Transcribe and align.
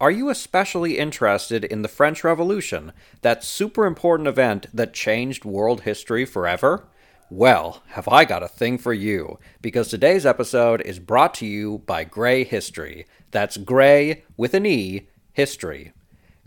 Are 0.00 0.10
you 0.10 0.30
especially 0.30 0.96
interested 0.96 1.62
in 1.62 1.82
the 1.82 1.88
French 1.88 2.24
Revolution, 2.24 2.92
that 3.20 3.44
super 3.44 3.84
important 3.84 4.28
event 4.28 4.66
that 4.72 4.94
changed 4.94 5.44
world 5.44 5.82
history 5.82 6.24
forever? 6.24 6.88
Well, 7.28 7.82
have 7.88 8.08
I 8.08 8.24
got 8.24 8.42
a 8.42 8.48
thing 8.48 8.78
for 8.78 8.94
you, 8.94 9.38
because 9.60 9.88
today's 9.88 10.24
episode 10.24 10.80
is 10.80 10.98
brought 10.98 11.34
to 11.34 11.46
you 11.46 11.82
by 11.84 12.04
Grey 12.04 12.44
History. 12.44 13.04
That's 13.30 13.58
Grey 13.58 14.24
with 14.38 14.54
an 14.54 14.64
E, 14.64 15.08
History. 15.34 15.92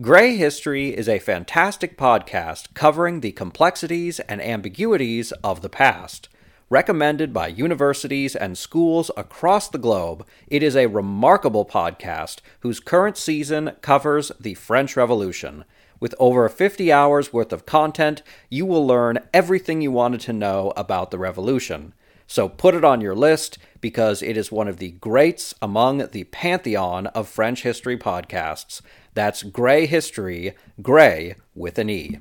Grey 0.02 0.36
History 0.36 0.90
is 0.98 1.08
a 1.08 1.20
fantastic 1.20 1.96
podcast 1.96 2.74
covering 2.74 3.20
the 3.20 3.34
complexities 3.34 4.20
and 4.22 4.42
ambiguities 4.42 5.32
of 5.44 5.62
the 5.62 5.70
past. 5.70 6.28
Recommended 6.74 7.34
by 7.34 7.50
universities 7.50 8.36
and 8.36 8.58
schools 8.58 9.12
across 9.16 9.70
the 9.70 9.78
globe, 9.78 10.26
it 10.48 10.64
is 10.64 10.76
a 10.76 10.88
remarkable 10.88 11.68
podcast 11.68 12.40
whose 12.62 12.80
current 12.80 13.16
season 13.16 13.74
covers 13.82 14.32
the 14.40 14.56
French 14.56 14.98
Revolution. 14.98 15.66
With 16.00 16.16
over 16.18 16.50
50 16.50 16.92
hours 16.92 17.32
worth 17.32 17.54
of 17.54 17.68
content, 17.68 18.24
you 18.50 18.66
will 18.66 18.88
learn 18.88 19.20
everything 19.32 19.82
you 19.82 19.92
wanted 19.92 20.22
to 20.22 20.34
know 20.34 20.74
about 20.76 21.12
the 21.12 21.20
revolution. 21.20 21.94
So 22.26 22.50
put 22.50 22.74
it 22.74 22.84
on 22.84 23.02
your 23.02 23.14
list 23.14 23.60
because 23.80 24.24
it 24.24 24.36
is 24.36 24.52
one 24.52 24.68
of 24.68 24.78
the 24.78 24.94
greats 24.94 25.54
among 25.62 26.08
the 26.08 26.24
pantheon 26.24 27.06
of 27.06 27.28
French 27.28 27.62
history 27.62 28.00
podcasts. 28.00 28.82
That's 29.14 29.44
Grey 29.44 29.86
History, 29.86 30.56
Grey 30.82 31.36
with 31.54 31.78
an 31.78 31.92
E. 31.92 32.18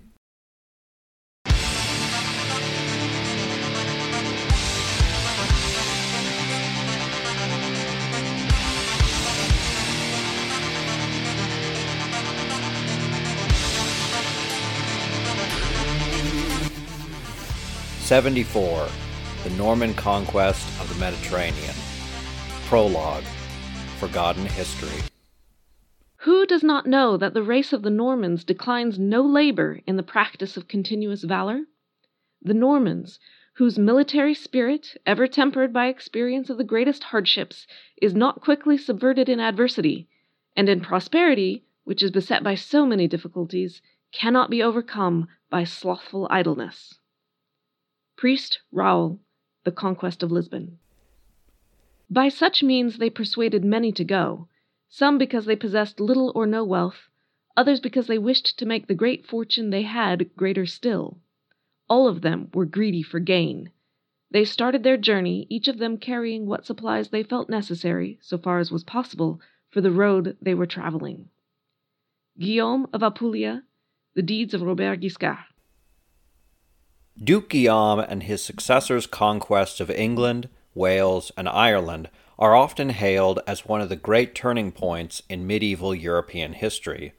Seventy-four, 18.12 18.88
the 19.42 19.56
Norman 19.56 19.94
conquest 19.94 20.68
of 20.82 20.92
the 20.92 21.00
Mediterranean. 21.00 21.74
Prologue, 22.66 23.24
Forgotten 23.98 24.44
History. 24.44 25.02
Who 26.16 26.44
does 26.44 26.62
not 26.62 26.84
know 26.84 27.16
that 27.16 27.32
the 27.32 27.42
race 27.42 27.72
of 27.72 27.80
the 27.80 27.88
Normans 27.88 28.44
declines 28.44 28.98
no 28.98 29.22
labor 29.22 29.80
in 29.86 29.96
the 29.96 30.02
practice 30.02 30.58
of 30.58 30.68
continuous 30.68 31.22
valor? 31.22 31.62
The 32.42 32.52
Normans, 32.52 33.18
whose 33.54 33.78
military 33.78 34.34
spirit, 34.34 34.94
ever 35.06 35.26
tempered 35.26 35.72
by 35.72 35.86
experience 35.86 36.50
of 36.50 36.58
the 36.58 36.64
greatest 36.64 37.04
hardships, 37.04 37.66
is 38.02 38.14
not 38.14 38.42
quickly 38.42 38.76
subverted 38.76 39.30
in 39.30 39.40
adversity, 39.40 40.06
and 40.54 40.68
in 40.68 40.82
prosperity, 40.82 41.64
which 41.84 42.02
is 42.02 42.10
beset 42.10 42.44
by 42.44 42.56
so 42.56 42.84
many 42.84 43.08
difficulties, 43.08 43.80
cannot 44.12 44.50
be 44.50 44.62
overcome 44.62 45.28
by 45.48 45.64
slothful 45.64 46.28
idleness. 46.30 46.98
Priest 48.22 48.60
Raoul, 48.70 49.18
The 49.64 49.72
Conquest 49.72 50.22
of 50.22 50.30
Lisbon. 50.30 50.78
By 52.08 52.28
such 52.28 52.62
means 52.62 52.98
they 52.98 53.10
persuaded 53.10 53.64
many 53.64 53.90
to 53.90 54.04
go, 54.04 54.46
some 54.88 55.18
because 55.18 55.44
they 55.44 55.56
possessed 55.56 55.98
little 55.98 56.30
or 56.36 56.46
no 56.46 56.62
wealth, 56.62 57.10
others 57.56 57.80
because 57.80 58.06
they 58.06 58.18
wished 58.18 58.56
to 58.60 58.64
make 58.64 58.86
the 58.86 58.94
great 58.94 59.26
fortune 59.26 59.70
they 59.70 59.82
had 59.82 60.36
greater 60.36 60.66
still. 60.66 61.18
All 61.90 62.06
of 62.06 62.20
them 62.20 62.48
were 62.54 62.64
greedy 62.64 63.02
for 63.02 63.18
gain. 63.18 63.72
They 64.30 64.44
started 64.44 64.84
their 64.84 64.96
journey, 64.96 65.48
each 65.50 65.66
of 65.66 65.78
them 65.78 65.98
carrying 65.98 66.46
what 66.46 66.64
supplies 66.64 67.08
they 67.08 67.24
felt 67.24 67.50
necessary, 67.50 68.20
so 68.22 68.38
far 68.38 68.60
as 68.60 68.70
was 68.70 68.84
possible, 68.84 69.40
for 69.68 69.80
the 69.80 69.90
road 69.90 70.36
they 70.40 70.54
were 70.54 70.64
traveling. 70.64 71.28
Guillaume 72.38 72.86
of 72.92 73.02
Apulia, 73.02 73.64
The 74.14 74.22
Deeds 74.22 74.54
of 74.54 74.62
Robert 74.62 75.00
Guiscard. 75.00 75.46
Duke 77.22 77.50
Guillaume 77.50 78.00
and 78.00 78.22
his 78.22 78.42
successors' 78.42 79.06
conquests 79.06 79.80
of 79.80 79.90
England, 79.90 80.48
Wales, 80.74 81.30
and 81.36 81.48
Ireland 81.48 82.08
are 82.38 82.56
often 82.56 82.88
hailed 82.88 83.38
as 83.46 83.66
one 83.66 83.80
of 83.80 83.88
the 83.88 83.96
great 83.96 84.34
turning 84.34 84.72
points 84.72 85.22
in 85.28 85.46
medieval 85.46 85.94
European 85.94 86.54
history. 86.54 87.12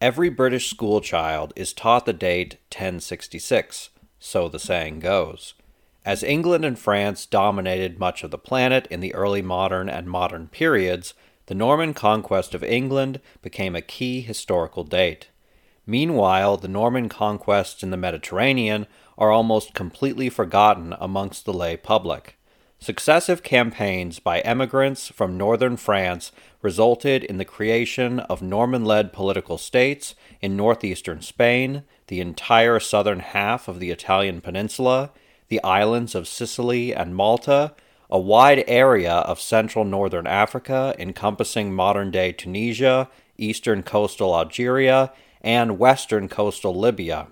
Every 0.00 0.28
British 0.28 0.68
schoolchild 0.68 1.52
is 1.56 1.72
taught 1.72 2.04
the 2.04 2.12
date 2.12 2.58
1066, 2.72 3.90
so 4.18 4.48
the 4.48 4.58
saying 4.58 4.98
goes. 4.98 5.54
As 6.04 6.22
England 6.22 6.64
and 6.64 6.78
France 6.78 7.24
dominated 7.24 7.98
much 7.98 8.22
of 8.22 8.30
the 8.30 8.38
planet 8.38 8.86
in 8.90 9.00
the 9.00 9.14
early 9.14 9.42
modern 9.42 9.88
and 9.88 10.06
modern 10.06 10.48
periods, 10.48 11.14
the 11.46 11.54
Norman 11.54 11.94
conquest 11.94 12.54
of 12.54 12.62
England 12.62 13.20
became 13.40 13.74
a 13.74 13.80
key 13.80 14.20
historical 14.20 14.84
date. 14.84 15.28
Meanwhile, 15.86 16.56
the 16.56 16.68
Norman 16.68 17.08
conquests 17.08 17.82
in 17.82 17.90
the 17.90 17.96
Mediterranean 17.96 18.86
are 19.16 19.30
almost 19.30 19.72
completely 19.72 20.28
forgotten 20.28 20.94
amongst 20.98 21.44
the 21.44 21.52
lay 21.52 21.76
public. 21.76 22.36
Successive 22.78 23.42
campaigns 23.42 24.18
by 24.18 24.40
emigrants 24.40 25.08
from 25.08 25.38
northern 25.38 25.76
France 25.76 26.32
resulted 26.60 27.24
in 27.24 27.38
the 27.38 27.44
creation 27.44 28.20
of 28.20 28.42
Norman 28.42 28.84
led 28.84 29.12
political 29.12 29.56
states 29.56 30.14
in 30.42 30.56
northeastern 30.56 31.22
Spain, 31.22 31.84
the 32.08 32.20
entire 32.20 32.78
southern 32.78 33.20
half 33.20 33.66
of 33.66 33.80
the 33.80 33.90
Italian 33.90 34.40
peninsula, 34.40 35.10
the 35.48 35.62
islands 35.62 36.14
of 36.14 36.28
Sicily 36.28 36.94
and 36.94 37.14
Malta, 37.14 37.74
a 38.10 38.18
wide 38.18 38.62
area 38.66 39.12
of 39.12 39.40
central 39.40 39.84
northern 39.84 40.26
Africa 40.26 40.94
encompassing 40.98 41.74
modern 41.74 42.10
day 42.10 42.32
Tunisia, 42.32 43.08
eastern 43.38 43.82
coastal 43.82 44.36
Algeria, 44.36 45.12
and 45.46 45.78
western 45.78 46.28
coastal 46.28 46.74
Libya. 46.74 47.28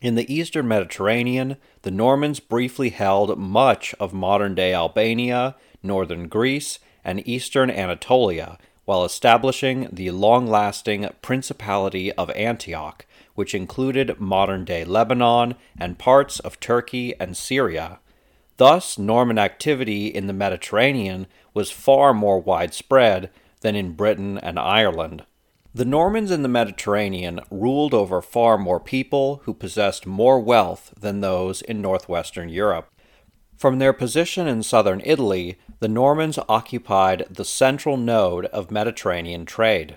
In 0.00 0.14
the 0.14 0.32
eastern 0.32 0.68
Mediterranean, 0.68 1.56
the 1.82 1.90
Normans 1.90 2.38
briefly 2.38 2.90
held 2.90 3.36
much 3.36 3.92
of 3.98 4.14
modern 4.14 4.54
day 4.54 4.72
Albania, 4.72 5.56
northern 5.82 6.28
Greece, 6.28 6.78
and 7.04 7.26
eastern 7.26 7.68
Anatolia, 7.68 8.56
while 8.84 9.04
establishing 9.04 9.88
the 9.92 10.12
long 10.12 10.46
lasting 10.46 11.08
Principality 11.22 12.12
of 12.12 12.30
Antioch, 12.30 13.04
which 13.34 13.52
included 13.54 14.20
modern 14.20 14.64
day 14.64 14.84
Lebanon 14.84 15.56
and 15.78 15.98
parts 15.98 16.38
of 16.38 16.60
Turkey 16.60 17.18
and 17.18 17.36
Syria. 17.36 17.98
Thus, 18.58 18.96
Norman 18.96 19.38
activity 19.38 20.06
in 20.06 20.28
the 20.28 20.32
Mediterranean 20.32 21.26
was 21.52 21.72
far 21.72 22.14
more 22.14 22.38
widespread 22.38 23.28
than 23.62 23.74
in 23.74 23.94
Britain 23.94 24.38
and 24.38 24.56
Ireland. 24.56 25.24
The 25.72 25.84
Normans 25.84 26.32
in 26.32 26.42
the 26.42 26.48
Mediterranean 26.48 27.38
ruled 27.48 27.94
over 27.94 28.20
far 28.20 28.58
more 28.58 28.80
people 28.80 29.40
who 29.44 29.54
possessed 29.54 30.04
more 30.04 30.40
wealth 30.40 30.92
than 30.98 31.20
those 31.20 31.62
in 31.62 31.80
northwestern 31.80 32.48
Europe. 32.48 32.88
From 33.56 33.78
their 33.78 33.92
position 33.92 34.48
in 34.48 34.64
southern 34.64 35.00
Italy, 35.04 35.58
the 35.78 35.86
Normans 35.86 36.40
occupied 36.48 37.24
the 37.30 37.44
central 37.44 37.96
node 37.96 38.46
of 38.46 38.72
Mediterranean 38.72 39.46
trade. 39.46 39.96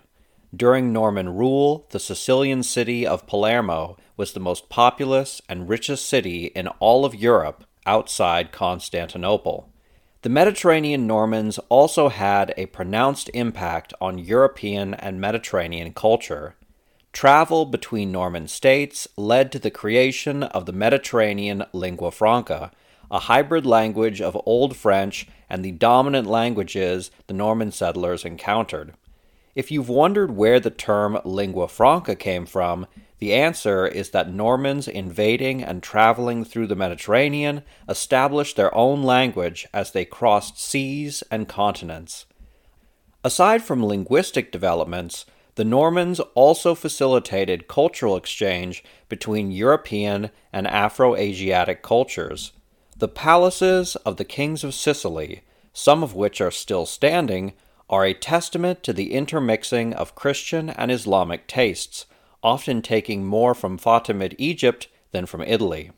During 0.55 0.93
Norman 0.93 1.29
rule, 1.29 1.87
the 1.89 1.99
Sicilian 1.99 2.61
city 2.61 3.07
of 3.07 3.25
Palermo 3.25 3.97
was 4.15 4.33
the 4.33 4.39
most 4.39 4.69
populous 4.69 5.41
and 5.49 5.67
richest 5.67 6.05
city 6.05 6.51
in 6.53 6.67
all 6.67 7.03
of 7.03 7.15
Europe 7.15 7.63
outside 7.87 8.51
Constantinople. 8.51 9.72
The 10.23 10.29
Mediterranean 10.29 11.05
Normans 11.05 11.59
also 11.67 12.07
had 12.07 12.53
a 12.55 12.67
pronounced 12.67 13.29
impact 13.33 13.93
on 13.99 14.17
European 14.17 14.93
and 14.93 15.19
Mediterranean 15.19 15.91
culture. 15.91 16.55
Travel 17.11 17.65
between 17.65 18.13
Norman 18.13 18.47
states 18.47 19.05
led 19.17 19.51
to 19.51 19.59
the 19.59 19.69
creation 19.69 20.43
of 20.43 20.65
the 20.65 20.71
Mediterranean 20.71 21.65
lingua 21.73 22.09
franca, 22.09 22.71
a 23.11 23.19
hybrid 23.19 23.65
language 23.65 24.21
of 24.21 24.41
Old 24.45 24.77
French 24.77 25.27
and 25.49 25.63
the 25.63 25.73
dominant 25.73 26.25
languages 26.25 27.11
the 27.27 27.33
Norman 27.33 27.73
settlers 27.73 28.23
encountered. 28.23 28.93
If 29.55 29.71
you've 29.71 29.89
wondered 29.89 30.31
where 30.31 30.61
the 30.61 30.69
term 30.69 31.19
lingua 31.25 31.67
franca 31.67 32.15
came 32.15 32.45
from, 32.45 32.87
The 33.23 33.35
answer 33.35 33.87
is 33.87 34.09
that 34.09 34.33
Normans 34.33 34.85
invading 34.85 35.63
and 35.63 35.81
traveling 35.81 36.43
through 36.43 36.67
the 36.67 36.75
Mediterranean 36.75 37.61
established 37.87 38.57
their 38.57 38.75
own 38.75 39.01
language 39.01 39.65
as 39.73 39.91
they 39.91 40.03
crossed 40.03 40.59
seas 40.59 41.23
and 41.31 41.47
continents. 41.47 42.25
Aside 43.23 43.63
from 43.63 43.81
linguistic 43.81 44.51
developments, 44.51 45.25
the 45.55 45.63
Normans 45.63 46.19
also 46.35 46.75
facilitated 46.75 47.69
cultural 47.69 48.17
exchange 48.17 48.83
between 49.07 49.53
European 49.53 50.29
and 50.51 50.67
Afro 50.67 51.15
Asiatic 51.15 51.81
cultures. 51.81 52.51
The 52.97 53.07
palaces 53.07 53.95
of 54.05 54.17
the 54.17 54.25
kings 54.25 54.65
of 54.65 54.73
Sicily, 54.73 55.43
some 55.71 56.03
of 56.03 56.13
which 56.13 56.41
are 56.41 56.51
still 56.51 56.85
standing, 56.85 57.53
are 57.89 58.03
a 58.03 58.13
testament 58.13 58.83
to 58.83 58.91
the 58.91 59.13
intermixing 59.13 59.93
of 59.93 60.13
Christian 60.13 60.69
and 60.69 60.91
Islamic 60.91 61.47
tastes, 61.47 62.05
often 62.43 62.81
taking 62.81 63.25
more 63.25 63.55
from 63.55 63.77
Fatimid 63.77 64.35
Egypt 64.37 64.87
than 65.11 65.25
from 65.25 65.41
Italy. 65.41 65.91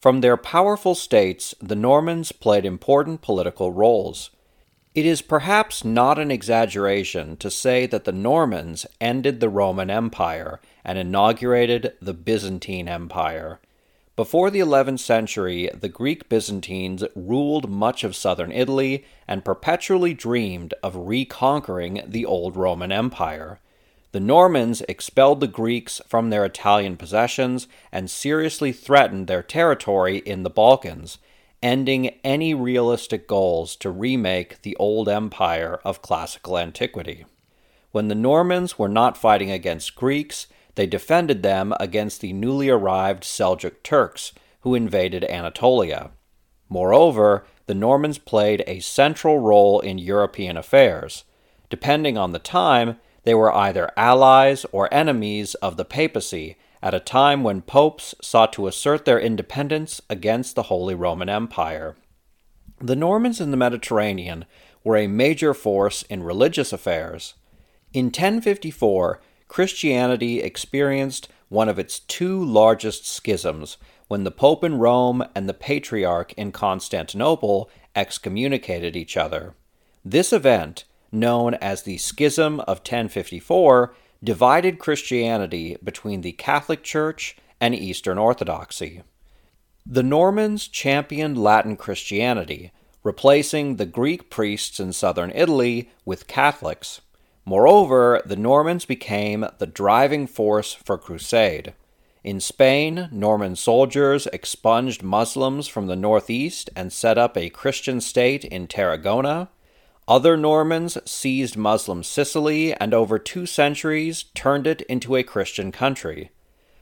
From 0.00 0.20
their 0.20 0.36
powerful 0.36 0.94
states, 0.94 1.54
the 1.60 1.76
Normans 1.76 2.32
played 2.32 2.64
important 2.64 3.20
political 3.20 3.70
roles. 3.70 4.30
It 4.94 5.06
is 5.06 5.22
perhaps 5.22 5.84
not 5.84 6.18
an 6.18 6.30
exaggeration 6.30 7.36
to 7.36 7.50
say 7.50 7.86
that 7.86 8.04
the 8.04 8.12
Normans 8.12 8.86
ended 9.00 9.38
the 9.38 9.48
Roman 9.48 9.90
Empire 9.90 10.60
and 10.84 10.98
inaugurated 10.98 11.92
the 12.00 12.14
Byzantine 12.14 12.88
Empire. 12.88 13.60
Before 14.16 14.50
the 14.50 14.60
11th 14.60 14.98
century, 14.98 15.70
the 15.72 15.88
Greek 15.88 16.28
Byzantines 16.28 17.04
ruled 17.14 17.70
much 17.70 18.02
of 18.02 18.16
southern 18.16 18.52
Italy 18.52 19.04
and 19.28 19.44
perpetually 19.44 20.12
dreamed 20.12 20.74
of 20.82 20.96
reconquering 20.96 22.02
the 22.06 22.26
old 22.26 22.56
Roman 22.56 22.90
Empire. 22.90 23.60
The 24.12 24.20
Normans 24.20 24.82
expelled 24.88 25.40
the 25.40 25.46
Greeks 25.46 26.00
from 26.06 26.30
their 26.30 26.44
Italian 26.44 26.96
possessions 26.96 27.68
and 27.92 28.10
seriously 28.10 28.72
threatened 28.72 29.26
their 29.26 29.42
territory 29.42 30.18
in 30.18 30.42
the 30.42 30.50
Balkans 30.50 31.18
ending 31.62 32.08
any 32.24 32.54
realistic 32.54 33.26
goals 33.26 33.76
to 33.76 33.90
remake 33.90 34.62
the 34.62 34.76
old 34.76 35.08
empire 35.08 35.78
of 35.84 36.02
classical 36.02 36.58
antiquity. 36.58 37.26
When 37.92 38.08
the 38.08 38.14
Normans 38.14 38.78
were 38.78 38.88
not 38.88 39.16
fighting 39.16 39.50
against 39.50 39.96
Greeks, 39.96 40.46
they 40.74 40.86
defended 40.86 41.42
them 41.42 41.74
against 41.78 42.20
the 42.20 42.32
newly 42.32 42.70
arrived 42.70 43.24
Seljuk 43.24 43.82
Turks, 43.82 44.32
who 44.60 44.74
invaded 44.74 45.24
Anatolia. 45.24 46.10
Moreover, 46.68 47.44
the 47.66 47.74
Normans 47.74 48.18
played 48.18 48.62
a 48.66 48.80
central 48.80 49.40
role 49.40 49.80
in 49.80 49.98
European 49.98 50.56
affairs. 50.56 51.24
Depending 51.68 52.16
on 52.16 52.32
the 52.32 52.38
time, 52.38 52.98
they 53.24 53.34
were 53.34 53.54
either 53.54 53.90
allies 53.96 54.64
or 54.72 54.92
enemies 54.92 55.54
of 55.56 55.76
the 55.76 55.84
papacy 55.84 56.56
at 56.82 56.94
a 56.94 57.00
time 57.00 57.42
when 57.42 57.60
popes 57.60 58.14
sought 58.22 58.52
to 58.54 58.66
assert 58.66 59.04
their 59.04 59.20
independence 59.20 60.00
against 60.08 60.54
the 60.54 60.64
Holy 60.64 60.94
Roman 60.94 61.28
Empire. 61.28 61.96
The 62.80 62.96
Normans 62.96 63.40
in 63.40 63.50
the 63.50 63.56
Mediterranean 63.56 64.46
were 64.82 64.96
a 64.96 65.06
major 65.06 65.52
force 65.52 66.02
in 66.02 66.22
religious 66.22 66.72
affairs. 66.72 67.34
In 67.92 68.06
1054, 68.06 69.20
Christianity 69.48 70.40
experienced 70.40 71.28
one 71.48 71.68
of 71.68 71.78
its 71.78 71.98
two 71.98 72.42
largest 72.42 73.06
schisms 73.06 73.76
when 74.08 74.24
the 74.24 74.30
Pope 74.30 74.64
in 74.64 74.78
Rome 74.78 75.22
and 75.34 75.48
the 75.48 75.54
Patriarch 75.54 76.32
in 76.34 76.52
Constantinople 76.52 77.68
excommunicated 77.94 78.96
each 78.96 79.16
other. 79.16 79.54
This 80.04 80.32
event, 80.32 80.84
known 81.12 81.54
as 81.54 81.82
the 81.82 81.98
Schism 81.98 82.60
of 82.60 82.78
1054, 82.78 83.94
divided 84.22 84.78
Christianity 84.78 85.76
between 85.82 86.20
the 86.20 86.32
Catholic 86.32 86.82
Church 86.82 87.36
and 87.60 87.74
Eastern 87.74 88.18
Orthodoxy. 88.18 89.02
The 89.86 90.02
Normans 90.02 90.68
championed 90.68 91.38
Latin 91.38 91.76
Christianity, 91.76 92.70
replacing 93.02 93.76
the 93.76 93.86
Greek 93.86 94.30
priests 94.30 94.78
in 94.78 94.92
southern 94.92 95.32
Italy 95.34 95.90
with 96.04 96.26
Catholics. 96.26 97.00
Moreover, 97.44 98.20
the 98.24 98.36
Normans 98.36 98.84
became 98.84 99.46
the 99.58 99.66
driving 99.66 100.26
force 100.26 100.74
for 100.74 100.98
crusade. 100.98 101.74
In 102.22 102.38
Spain, 102.38 103.08
Norman 103.10 103.56
soldiers 103.56 104.26
expunged 104.26 105.02
Muslims 105.02 105.66
from 105.66 105.86
the 105.86 105.96
northeast 105.96 106.68
and 106.76 106.92
set 106.92 107.16
up 107.16 107.36
a 107.36 107.48
Christian 107.48 108.00
state 108.02 108.44
in 108.44 108.66
Tarragona. 108.66 109.48
Other 110.10 110.36
Normans 110.36 110.98
seized 111.08 111.56
Muslim 111.56 112.02
Sicily 112.02 112.74
and 112.74 112.92
over 112.92 113.16
two 113.16 113.46
centuries 113.46 114.24
turned 114.34 114.66
it 114.66 114.80
into 114.88 115.14
a 115.14 115.22
Christian 115.22 115.70
country. 115.70 116.32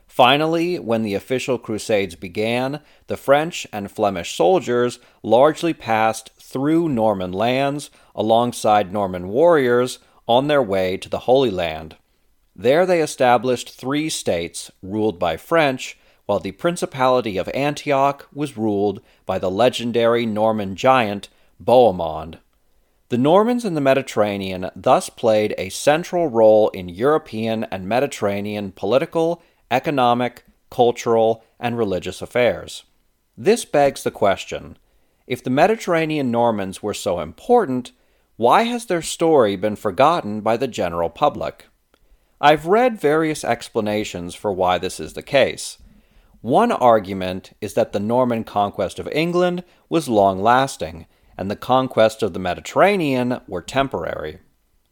Finally, 0.07 0.79
when 0.79 1.03
the 1.03 1.13
official 1.13 1.59
Crusades 1.59 2.15
began, 2.15 2.81
the 3.07 3.19
French 3.19 3.67
and 3.71 3.91
Flemish 3.91 4.35
soldiers 4.35 4.99
largely 5.23 5.75
passed 5.75 6.31
through 6.41 6.89
Norman 6.89 7.31
lands 7.31 7.91
alongside 8.15 8.95
Norman 8.95 9.29
warriors 9.29 9.99
on 10.27 10.47
their 10.47 10.63
way 10.63 10.97
to 10.97 11.11
the 11.11 11.27
Holy 11.29 11.51
Land. 11.51 11.97
There 12.57 12.87
they 12.87 13.03
established 13.03 13.79
three 13.79 14.09
states 14.09 14.71
ruled 14.83 15.19
by 15.19 15.37
French, 15.37 15.99
while 16.25 16.41
the 16.41 16.53
Principality 16.53 17.37
of 17.37 17.51
Antioch 17.53 18.27
was 18.33 18.57
ruled 18.57 19.03
by 19.27 19.39
the 19.39 19.51
legendary 19.51 20.25
Norman 20.25 20.75
giant 20.77 21.29
Bohemond. 21.63 22.39
The 23.11 23.17
Normans 23.17 23.65
in 23.65 23.73
the 23.75 23.81
Mediterranean 23.81 24.71
thus 24.77 25.09
played 25.09 25.55
a 25.57 25.71
central 25.71 26.29
role 26.29 26.69
in 26.71 26.91
European 26.91 27.65
and 27.65 27.89
Mediterranean 27.89 28.71
political, 28.71 29.43
economic, 29.71 30.45
cultural, 30.71 31.43
and 31.59 31.79
religious 31.79 32.21
affairs. 32.21 32.85
This 33.35 33.65
begs 33.65 34.03
the 34.03 34.11
question 34.11 34.77
if 35.27 35.43
the 35.43 35.51
Mediterranean 35.51 36.31
Normans 36.31 36.83
were 36.83 36.95
so 36.95 37.21
important, 37.21 37.93
why 38.37 38.65
has 38.65 38.87
their 38.87 39.03
story 39.03 39.57
been 39.57 39.77
forgotten 39.77 40.43
by 40.43 40.59
the 40.59 40.69
general 40.69 41.09
public? 41.09 41.67
I've 42.41 42.67
read 42.67 43.01
various 43.01 43.43
explanations 43.43 44.35
for 44.35 44.53
why 44.53 44.77
this 44.77 45.01
is 45.01 45.15
the 45.15 45.23
case. 45.23 45.79
One 46.41 46.73
argument 46.73 47.53
is 47.61 47.75
that 47.75 47.93
the 47.93 48.01
Norman 48.01 48.45
conquest 48.45 48.99
of 48.99 49.09
England 49.09 49.65
was 49.89 50.09
long 50.09 50.43
lasting 50.43 51.07
and 51.39 51.49
the 51.49 51.57
conquest 51.57 52.23
of 52.23 52.33
the 52.33 52.41
Mediterranean 52.41 53.41
were 53.47 53.63
temporary. 53.63 54.41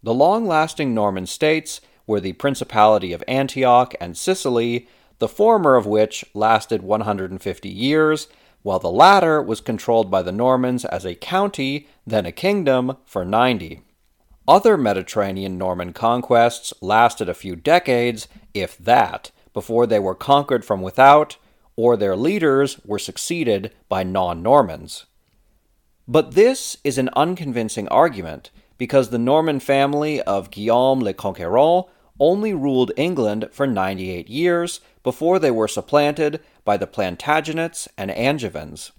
The 0.02 0.14
long 0.14 0.46
lasting 0.46 0.94
Norman 0.94 1.26
states 1.26 1.81
were 2.06 2.20
the 2.20 2.34
Principality 2.34 3.12
of 3.12 3.25
Antioch 3.26 3.94
and 4.00 4.16
Sicily, 4.16 4.88
the 5.19 5.28
former 5.28 5.75
of 5.75 5.87
which 5.87 6.25
lasted 6.32 6.82
150 6.82 7.69
years, 7.69 8.28
while 8.62 8.78
the 8.78 8.90
latter 8.90 9.43
was 9.43 9.60
controlled 9.60 10.10
by 10.10 10.22
the 10.22 10.32
Normans 10.32 10.84
as 10.84 11.04
a 11.04 11.16
county, 11.16 11.88
then 12.06 12.25
a 12.25 12.32
kingdom, 12.32 12.96
for 13.04 13.25
90. 13.25 13.82
Other 14.47 14.76
Mediterranean 14.76 15.59
Norman 15.59 15.92
conquests 15.92 16.73
lasted 16.80 17.28
a 17.28 17.35
few 17.35 17.56
decades, 17.56 18.28
if 18.54 18.78
that, 18.78 19.32
before 19.52 19.87
they 19.87 19.99
were 19.99 20.14
conquered 20.14 20.64
from 20.64 20.82
without, 20.82 21.37
or 21.75 21.97
their 21.97 22.14
leaders 22.14 22.78
were 22.85 22.99
succeeded 23.00 23.73
by 23.88 24.04
non 24.04 24.42
Normans. 24.42 25.06
But 26.08 26.34
this 26.34 26.76
is 26.84 26.98
an 26.98 27.10
unconvincing 27.16 27.88
argument 27.88 28.50
because 28.78 29.10
the 29.10 29.18
Norman 29.18 29.58
family 29.58 30.20
of 30.22 30.50
Guillaume 30.50 31.00
le 31.00 31.12
Conquérant 31.12 31.88
only 32.20 32.54
ruled 32.54 32.92
England 32.96 33.48
for 33.52 33.66
98 33.66 34.28
years 34.28 34.80
before 35.02 35.38
they 35.38 35.50
were 35.50 35.68
supplanted 35.68 36.40
by 36.64 36.76
the 36.76 36.86
Plantagenets 36.86 37.88
and 37.98 38.10
Angevins. 38.10 38.92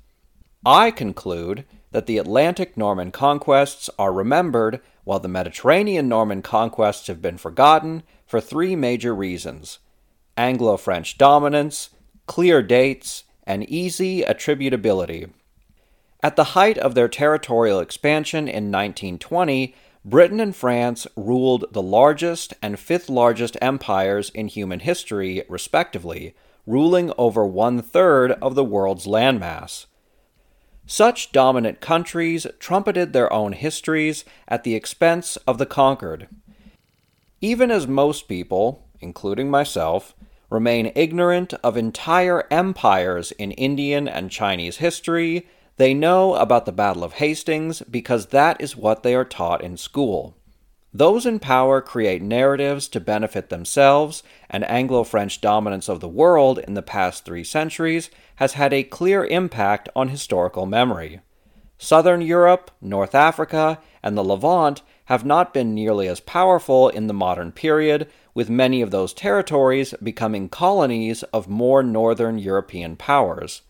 I 0.65 0.91
conclude 0.91 1.65
that 1.91 2.05
the 2.05 2.17
Atlantic 2.17 2.75
Norman 2.75 3.11
conquests 3.11 3.89
are 3.97 4.11
remembered 4.11 4.81
while 5.03 5.19
the 5.19 5.29
Mediterranean 5.29 6.09
Norman 6.09 6.41
conquests 6.41 7.07
have 7.07 7.21
been 7.21 7.37
forgotten 7.37 8.03
for 8.25 8.41
three 8.41 8.75
major 8.75 9.15
reasons 9.15 9.79
Anglo 10.35 10.77
French 10.77 11.17
dominance, 11.17 11.89
clear 12.25 12.61
dates, 12.61 13.23
and 13.45 13.67
easy 13.69 14.21
attributability. 14.21 15.29
At 16.27 16.35
the 16.35 16.55
height 16.59 16.77
of 16.77 16.93
their 16.93 17.07
territorial 17.07 17.79
expansion 17.79 18.49
in 18.49 18.69
1920, 18.69 19.73
Britain 20.03 20.41
and 20.41 20.53
France 20.53 21.07
ruled 21.15 21.71
the 21.71 21.81
largest 21.81 22.53
and 22.61 22.77
fifth 22.77 23.09
largest 23.09 23.55
empires 23.61 24.29
in 24.31 24.49
human 24.49 24.81
history, 24.81 25.43
respectively, 25.47 26.35
ruling 26.65 27.13
over 27.17 27.45
one 27.45 27.81
third 27.81 28.33
of 28.41 28.55
the 28.55 28.65
world's 28.65 29.05
landmass. 29.05 29.85
Such 30.85 31.31
dominant 31.31 31.79
countries 31.79 32.45
trumpeted 32.59 33.13
their 33.13 33.31
own 33.31 33.53
histories 33.53 34.25
at 34.49 34.65
the 34.65 34.75
expense 34.75 35.37
of 35.47 35.57
the 35.59 35.65
conquered. 35.65 36.27
Even 37.39 37.71
as 37.71 37.87
most 37.87 38.27
people, 38.27 38.85
including 38.99 39.49
myself, 39.49 40.13
remain 40.49 40.91
ignorant 40.93 41.53
of 41.63 41.77
entire 41.77 42.43
empires 42.51 43.31
in 43.31 43.51
Indian 43.51 44.09
and 44.09 44.29
Chinese 44.29 44.77
history, 44.77 45.47
they 45.77 45.93
know 45.93 46.35
about 46.35 46.65
the 46.65 46.71
Battle 46.71 47.03
of 47.03 47.13
Hastings 47.13 47.81
because 47.83 48.27
that 48.27 48.59
is 48.59 48.75
what 48.75 49.03
they 49.03 49.15
are 49.15 49.25
taught 49.25 49.63
in 49.63 49.77
school. 49.77 50.35
Those 50.93 51.25
in 51.25 51.39
power 51.39 51.81
create 51.81 52.21
narratives 52.21 52.87
to 52.89 52.99
benefit 52.99 53.49
themselves, 53.49 54.23
and 54.49 54.67
Anglo 54.69 55.03
French 55.03 55.41
dominance 55.41 55.87
of 55.87 55.99
the 55.99 56.07
world 56.07 56.57
in 56.59 56.73
the 56.73 56.81
past 56.81 57.23
three 57.23 57.43
centuries 57.43 58.09
has 58.37 58.53
had 58.53 58.73
a 58.73 58.83
clear 58.83 59.25
impact 59.25 59.89
on 59.95 60.07
historical 60.07 60.65
memory. 60.65 61.21
Southern 61.77 62.21
Europe, 62.21 62.71
North 62.81 63.13
Africa, 63.13 63.79
and 64.01 64.17
the 64.17 64.23
Levant 64.23 64.81
have 65.05 65.23
not 65.23 65.53
been 65.53 65.75
nearly 65.75 66.07
as 66.07 66.19
powerful 66.19 66.89
in 66.89 67.05
the 67.05 67.13
modern 67.13 67.51
period, 67.51 68.07
with 68.33 68.49
many 68.49 68.81
of 68.81 68.89
those 68.89 69.13
territories 69.13 69.93
becoming 70.01 70.49
colonies 70.49 71.21
of 71.23 71.47
more 71.47 71.83
northern 71.83 72.39
European 72.39 72.95
powers. 72.95 73.61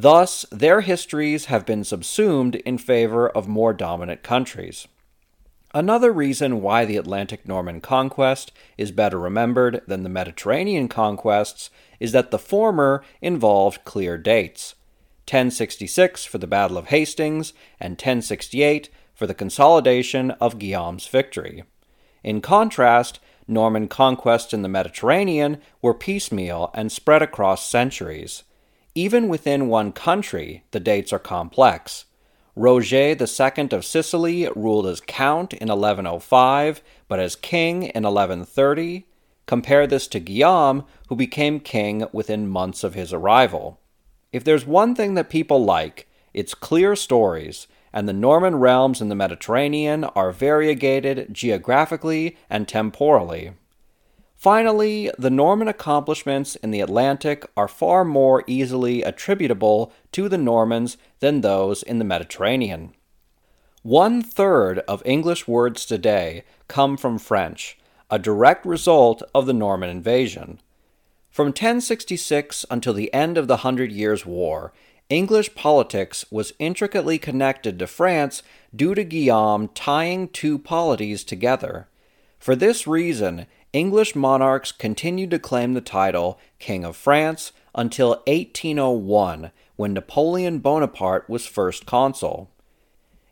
Thus, 0.00 0.46
their 0.52 0.82
histories 0.82 1.46
have 1.46 1.66
been 1.66 1.82
subsumed 1.82 2.54
in 2.54 2.78
favor 2.78 3.28
of 3.28 3.48
more 3.48 3.74
dominant 3.74 4.22
countries. 4.22 4.86
Another 5.74 6.12
reason 6.12 6.62
why 6.62 6.84
the 6.84 6.96
Atlantic 6.96 7.48
Norman 7.48 7.80
conquest 7.80 8.52
is 8.76 8.92
better 8.92 9.18
remembered 9.18 9.82
than 9.88 10.04
the 10.04 10.08
Mediterranean 10.08 10.86
conquests 10.86 11.70
is 11.98 12.12
that 12.12 12.30
the 12.30 12.38
former 12.38 13.02
involved 13.20 13.84
clear 13.84 14.16
dates 14.16 14.76
1066 15.22 16.24
for 16.24 16.38
the 16.38 16.46
Battle 16.46 16.78
of 16.78 16.86
Hastings 16.86 17.52
and 17.80 17.94
1068 17.94 18.90
for 19.16 19.26
the 19.26 19.34
consolidation 19.34 20.30
of 20.40 20.60
Guillaume's 20.60 21.08
victory. 21.08 21.64
In 22.22 22.40
contrast, 22.40 23.18
Norman 23.48 23.88
conquests 23.88 24.54
in 24.54 24.62
the 24.62 24.68
Mediterranean 24.68 25.60
were 25.82 25.92
piecemeal 25.92 26.70
and 26.72 26.92
spread 26.92 27.20
across 27.20 27.68
centuries. 27.68 28.44
Even 28.98 29.28
within 29.28 29.68
one 29.68 29.92
country, 29.92 30.64
the 30.72 30.80
dates 30.80 31.12
are 31.12 31.20
complex. 31.20 32.06
Roger 32.56 33.14
II 33.14 33.68
of 33.70 33.84
Sicily 33.84 34.48
ruled 34.56 34.88
as 34.88 35.00
count 35.00 35.52
in 35.52 35.68
1105, 35.68 36.82
but 37.06 37.20
as 37.20 37.36
king 37.36 37.84
in 37.84 38.02
1130. 38.02 39.06
Compare 39.46 39.86
this 39.86 40.08
to 40.08 40.18
Guillaume, 40.18 40.84
who 41.08 41.14
became 41.14 41.60
king 41.60 42.08
within 42.12 42.48
months 42.48 42.82
of 42.82 42.94
his 42.94 43.12
arrival. 43.12 43.78
If 44.32 44.42
there's 44.42 44.66
one 44.66 44.96
thing 44.96 45.14
that 45.14 45.30
people 45.30 45.64
like, 45.64 46.08
it's 46.34 46.52
clear 46.52 46.96
stories, 46.96 47.68
and 47.92 48.08
the 48.08 48.12
Norman 48.12 48.56
realms 48.56 49.00
in 49.00 49.08
the 49.08 49.14
Mediterranean 49.14 50.02
are 50.02 50.32
variegated 50.32 51.32
geographically 51.32 52.36
and 52.50 52.66
temporally. 52.66 53.52
Finally, 54.38 55.10
the 55.18 55.30
Norman 55.30 55.66
accomplishments 55.66 56.54
in 56.54 56.70
the 56.70 56.80
Atlantic 56.80 57.44
are 57.56 57.66
far 57.66 58.04
more 58.04 58.44
easily 58.46 59.02
attributable 59.02 59.92
to 60.12 60.28
the 60.28 60.38
Normans 60.38 60.96
than 61.18 61.40
those 61.40 61.82
in 61.82 61.98
the 61.98 62.04
Mediterranean. 62.04 62.94
One 63.82 64.22
third 64.22 64.78
of 64.86 65.02
English 65.04 65.48
words 65.48 65.84
today 65.84 66.44
come 66.68 66.96
from 66.96 67.18
French, 67.18 67.78
a 68.12 68.18
direct 68.20 68.64
result 68.64 69.24
of 69.34 69.46
the 69.46 69.52
Norman 69.52 69.90
invasion. 69.90 70.60
From 71.32 71.48
1066 71.48 72.64
until 72.70 72.94
the 72.94 73.12
end 73.12 73.36
of 73.36 73.48
the 73.48 73.58
Hundred 73.58 73.90
Years' 73.90 74.24
War, 74.24 74.72
English 75.08 75.56
politics 75.56 76.24
was 76.30 76.52
intricately 76.60 77.18
connected 77.18 77.76
to 77.80 77.88
France 77.88 78.44
due 78.74 78.94
to 78.94 79.02
Guillaume 79.02 79.66
tying 79.74 80.28
two 80.28 80.60
polities 80.60 81.24
together. 81.24 81.88
For 82.38 82.54
this 82.54 82.86
reason, 82.86 83.46
English 83.72 84.16
monarchs 84.16 84.72
continued 84.72 85.30
to 85.30 85.38
claim 85.38 85.74
the 85.74 85.82
title 85.82 86.38
King 86.58 86.84
of 86.84 86.96
France 86.96 87.52
until 87.74 88.22
1801, 88.26 89.50
when 89.76 89.92
Napoleon 89.92 90.58
Bonaparte 90.58 91.28
was 91.28 91.46
first 91.46 91.84
consul. 91.84 92.50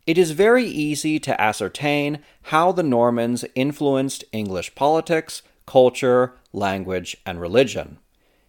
It 0.07 0.19
is 0.19 0.33
very 0.33 0.65
easy 0.65 1.19
to 1.21 1.41
ascertain 1.41 2.21
how 2.43 2.71
the 2.71 2.83
Normans 2.83 3.47
influenced 3.55 4.25
English 4.31 4.75
politics, 4.75 5.43
culture, 5.67 6.35
language, 6.53 7.17
and 7.25 7.41
religion. 7.41 7.99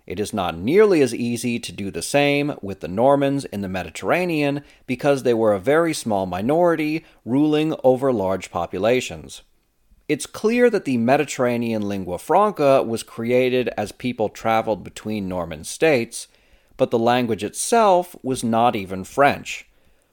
It 0.05 0.19
is 0.19 0.33
not 0.33 0.57
nearly 0.57 1.01
as 1.01 1.15
easy 1.15 1.57
to 1.57 1.71
do 1.71 1.89
the 1.89 2.01
same 2.01 2.55
with 2.61 2.81
the 2.81 2.87
Normans 2.89 3.45
in 3.45 3.61
the 3.61 3.69
Mediterranean 3.69 4.61
because 4.87 5.23
they 5.23 5.33
were 5.33 5.53
a 5.53 5.59
very 5.59 5.93
small 5.93 6.25
minority 6.25 7.05
ruling 7.25 7.75
over 7.83 8.11
large 8.11 8.51
populations. 8.51 9.41
It's 10.07 10.25
clear 10.25 10.69
that 10.69 10.85
the 10.85 10.97
Mediterranean 10.97 11.81
lingua 11.81 12.17
franca 12.17 12.81
was 12.81 13.03
created 13.03 13.67
as 13.75 13.91
people 13.91 14.29
traveled 14.29 14.81
between 14.81 15.27
Norman 15.27 15.65
states, 15.65 16.29
but 16.77 16.91
the 16.91 16.99
language 16.99 17.43
itself 17.43 18.15
was 18.23 18.41
not 18.41 18.73
even 18.73 19.03
French. 19.03 19.67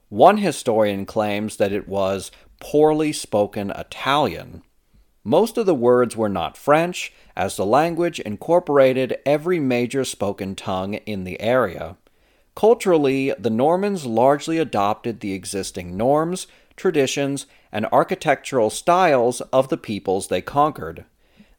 One 0.09 0.39
historian 0.39 1.07
claims 1.07 1.59
that 1.59 1.73
it 1.73 1.87
was 1.87 2.33
poorly 2.59 3.13
spoken 3.13 3.71
Italian. 3.71 4.63
Most 5.23 5.57
of 5.57 5.65
the 5.65 5.75
words 5.75 6.17
were 6.17 6.29
not 6.29 6.57
French, 6.57 7.13
as 7.37 7.57
the 7.57 7.65
language 7.65 8.19
incorporated 8.19 9.19
every 9.25 9.61
major 9.61 10.05
spoken 10.05 10.57
tongue 10.57 10.95
in 10.95 11.23
the 11.23 11.41
area. 11.41 11.97
Culturally, 12.57 13.33
the 13.39 13.51
Normans 13.51 14.07
largely 14.07 14.59
adopted 14.59 15.21
the 15.21 15.33
existing 15.33 15.97
norms, 15.97 16.47
traditions, 16.77 17.47
and 17.73 17.87
architectural 17.87 18.71
styles 18.71 19.41
of 19.53 19.69
the 19.69 19.77
peoples 19.77 20.29
they 20.29 20.41
conquered. 20.41 21.05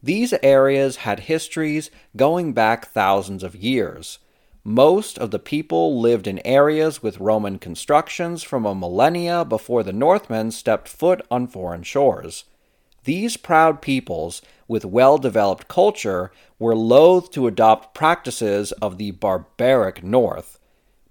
These 0.01 0.33
areas 0.43 0.97
had 0.97 1.21
histories 1.21 1.89
going 2.15 2.53
back 2.53 2.87
thousands 2.87 3.43
of 3.43 3.55
years. 3.55 4.19
Most 4.63 5.17
of 5.17 5.31
the 5.31 5.39
people 5.39 5.99
lived 5.99 6.27
in 6.27 6.45
areas 6.45 7.03
with 7.03 7.19
Roman 7.19 7.59
constructions 7.59 8.41
from 8.41 8.65
a 8.65 8.73
millennia 8.73 9.45
before 9.45 9.83
the 9.83 9.93
Northmen 9.93 10.51
stepped 10.51 10.87
foot 10.89 11.21
on 11.29 11.47
foreign 11.47 11.83
shores. 11.83 12.45
These 13.03 13.37
proud 13.37 13.81
peoples, 13.81 14.41
with 14.67 14.83
well 14.83 15.19
developed 15.19 15.67
culture, 15.67 16.31
were 16.57 16.75
loath 16.75 17.29
to 17.31 17.45
adopt 17.45 17.93
practices 17.93 18.71
of 18.73 18.97
the 18.97 19.11
barbaric 19.11 20.03
North. 20.03 20.59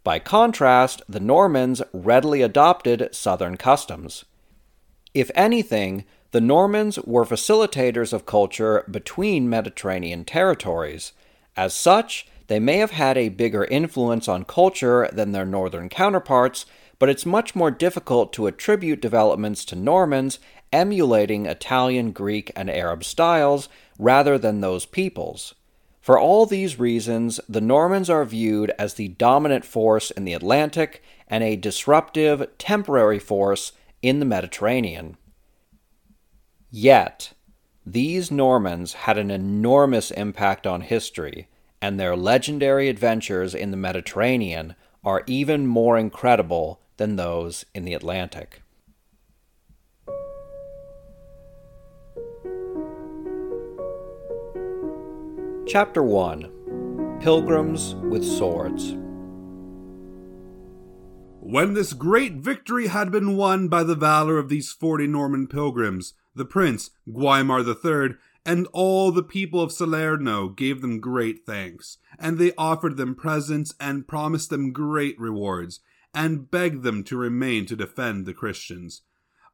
By 0.05 0.19
contrast, 0.19 1.01
the 1.09 1.19
Normans 1.19 1.81
readily 1.95 2.43
adopted 2.43 3.09
southern 3.13 3.57
customs. 3.57 4.27
If 5.15 5.31
anything, 5.35 6.05
the 6.33 6.43
Normans 6.43 6.99
were 6.99 7.25
facilitators 7.25 8.13
of 8.13 8.27
culture 8.27 8.85
between 8.91 9.49
Mediterranean 9.49 10.27
territories. 10.27 11.13
As 11.57 11.73
such, 11.73 12.27
they 12.49 12.61
may 12.61 12.77
have 12.79 12.91
had 12.91 13.17
a 13.17 13.31
bigger 13.31 13.65
influence 13.65 14.29
on 14.29 14.45
culture 14.45 15.09
than 15.11 15.33
their 15.33 15.47
northern 15.47 15.89
counterparts, 15.89 16.67
but 16.99 17.09
it's 17.09 17.25
much 17.25 17.55
more 17.55 17.71
difficult 17.71 18.33
to 18.35 18.47
attribute 18.47 19.01
developments 19.01 19.65
to 19.65 19.77
Normans 19.77 20.39
emulating 20.71 21.47
Italian, 21.47 22.13
Greek, 22.13 22.53
and 22.55 22.69
Arab 22.69 23.05
styles 23.05 23.71
rather 23.99 24.37
than 24.37 24.61
those 24.61 24.85
peoples. 24.85 25.55
For 26.05 26.21
all 26.21 26.45
these 26.45 26.79
reasons, 26.79 27.41
the 27.49 27.63
Normans 27.63 28.11
are 28.11 28.27
viewed 28.27 28.71
as 28.79 28.93
the 28.93 29.09
dominant 29.09 29.65
force 29.65 30.11
in 30.11 30.27
the 30.27 30.35
Atlantic 30.35 31.03
and 31.29 31.43
a 31.43 31.57
disruptive, 31.57 32.47
temporary 32.59 33.19
force 33.19 33.73
in 34.03 34.19
the 34.19 34.27
Mediterranean. 34.27 35.17
Yet, 36.71 37.33
these 37.87 38.31
Normans 38.31 38.93
had 38.93 39.17
an 39.17 39.31
enormous 39.31 40.11
impact 40.11 40.67
on 40.67 40.83
history, 40.83 41.49
and 41.81 41.99
their 41.99 42.15
legendary 42.15 42.91
adventures 42.91 43.55
in 43.55 43.71
the 43.71 43.79
Mediterranean 43.79 44.75
are 45.07 45.25
even 45.27 45.67
more 45.67 45.97
incredible 45.97 46.83
than 46.99 47.17
those 47.17 47.65
in 47.75 47.87
the 47.87 47.95
Atlantic. 47.95 48.61
Chapter 55.75 56.05
1 56.05 57.19
Pilgrims 57.21 57.97
with 57.97 58.25
Swords 58.25 58.93
when 61.41 61.75
this 61.75 61.93
great 61.95 62.35
victory 62.35 62.87
had 62.87 63.11
been 63.11 63.37
won 63.37 63.67
by 63.67 63.83
the 63.83 63.97
valor 63.97 64.39
of 64.39 64.49
these 64.49 64.71
forty 64.71 65.09
Norman 65.09 65.49
pilgrims, 65.49 66.15
the 66.33 66.45
prince, 66.45 66.91
Guaimar 67.09 67.67
III, 67.67 68.15
and 68.47 68.69
all 68.73 69.11
the 69.11 69.25
people 69.25 69.61
of 69.61 69.73
Salerno 69.73 70.49
gave 70.49 70.81
them 70.81 71.01
great 71.01 71.45
thanks, 71.45 71.99
and 72.21 72.39
they 72.39 72.53
offered 72.57 72.97
them 72.97 73.17
presents 73.17 73.75
and 73.81 74.07
promised 74.07 74.51
them 74.51 74.73
great 74.73 75.19
rewards, 75.19 75.81
and 76.15 76.53
begged 76.53 76.85
them 76.85 77.03
to 77.03 77.17
remain 77.17 77.67
to 77.67 77.75
defend 77.75 78.27
the 78.27 78.33
Christians. 78.33 79.03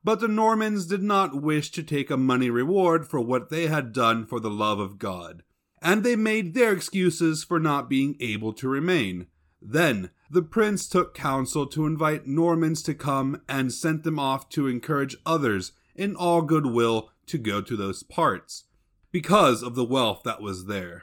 But 0.05 0.21
the 0.21 0.29
Normans 0.29 0.85
did 0.85 1.03
not 1.03 1.41
wish 1.41 1.71
to 1.71 1.83
take 1.83 2.11
a 2.11 2.19
money 2.19 2.51
reward 2.51 3.09
for 3.09 3.21
what 3.21 3.49
they 3.49 3.69
had 3.69 3.95
done 3.95 4.27
for 4.27 4.39
the 4.39 4.51
love 4.51 4.81
of 4.81 4.99
God, 4.99 5.45
and 5.83 6.05
they 6.05 6.17
made 6.17 6.55
their 6.55 6.73
excuses 6.73 7.45
for 7.45 7.59
not 7.59 7.89
being 7.89 8.17
able 8.21 8.53
to 8.53 8.69
remain. 8.69 9.27
Then 9.63 10.11
the 10.31 10.43
prince 10.43 10.89
took 10.89 11.15
counsel 11.15 11.67
to 11.69 11.87
invite 11.87 12.27
Normans 12.27 12.83
to 12.85 12.95
come 12.95 13.43
and 13.49 13.73
sent 13.73 14.05
them 14.05 14.19
off 14.19 14.49
to 14.51 14.67
encourage 14.67 15.17
others 15.27 15.73
in 15.95 16.17
all 16.17 16.43
goodwill 16.43 17.11
to 17.27 17.39
go 17.39 17.61
to 17.61 17.77
those 17.77 18.03
parts, 18.03 18.65
because 19.13 19.63
of 19.63 19.75
the 19.75 19.85
wealth 19.85 20.23
that 20.25 20.41
was 20.41 20.67
there. 20.67 21.03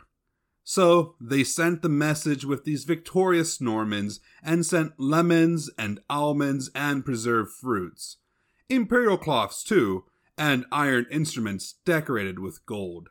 So 0.64 1.16
they 1.22 1.44
sent 1.44 1.82
the 1.82 1.90
message 1.90 2.44
with 2.44 2.66
these 2.66 2.84
victorious 2.84 3.62
Normans 3.62 4.20
and 4.44 4.66
sent 4.66 5.00
lemons 5.00 5.70
and 5.78 6.02
almonds 6.10 6.70
and 6.76 7.06
preserved 7.06 7.52
fruits, 7.52 8.18
imperial 8.70 9.18
cloths 9.18 9.64
too, 9.64 10.06
and 10.38 10.66
iron 10.72 11.06
instruments 11.10 11.76
decorated 11.86 12.40
with 12.40 12.66
gold. 12.66 13.10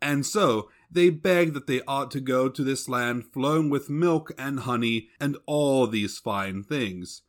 And 0.00 0.24
so 0.24 0.70
they 0.90 1.10
begged 1.10 1.54
that 1.54 1.66
they 1.66 1.82
ought 1.82 2.10
to 2.10 2.20
go 2.20 2.48
to 2.48 2.64
this 2.64 2.88
land 2.88 3.24
flowing 3.32 3.70
with 3.70 3.88
milk 3.90 4.32
and 4.36 4.60
honey 4.60 5.08
and 5.20 5.36
all 5.46 5.86
these 5.86 6.18
fine 6.18 6.62
things, 6.62 7.22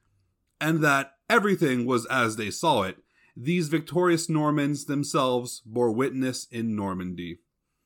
and 0.59 0.81
that 0.83 1.13
everything 1.29 1.85
was 1.85 2.05
as 2.07 2.35
they 2.35 2.49
saw 2.49 2.83
it. 2.83 2.97
These 3.35 3.69
victorious 3.69 4.29
Normans 4.29 4.85
themselves 4.85 5.61
bore 5.65 5.91
witness 5.91 6.47
in 6.51 6.75
Normandy. 6.75 7.39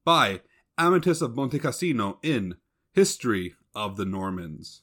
By 0.03 0.41
Amatus 0.77 1.21
of 1.21 1.35
Monte 1.35 1.59
Cassino 1.59 2.19
in 2.23 2.55
History 2.93 3.55
of 3.73 3.95
the 3.97 4.05
Normans. 4.05 4.81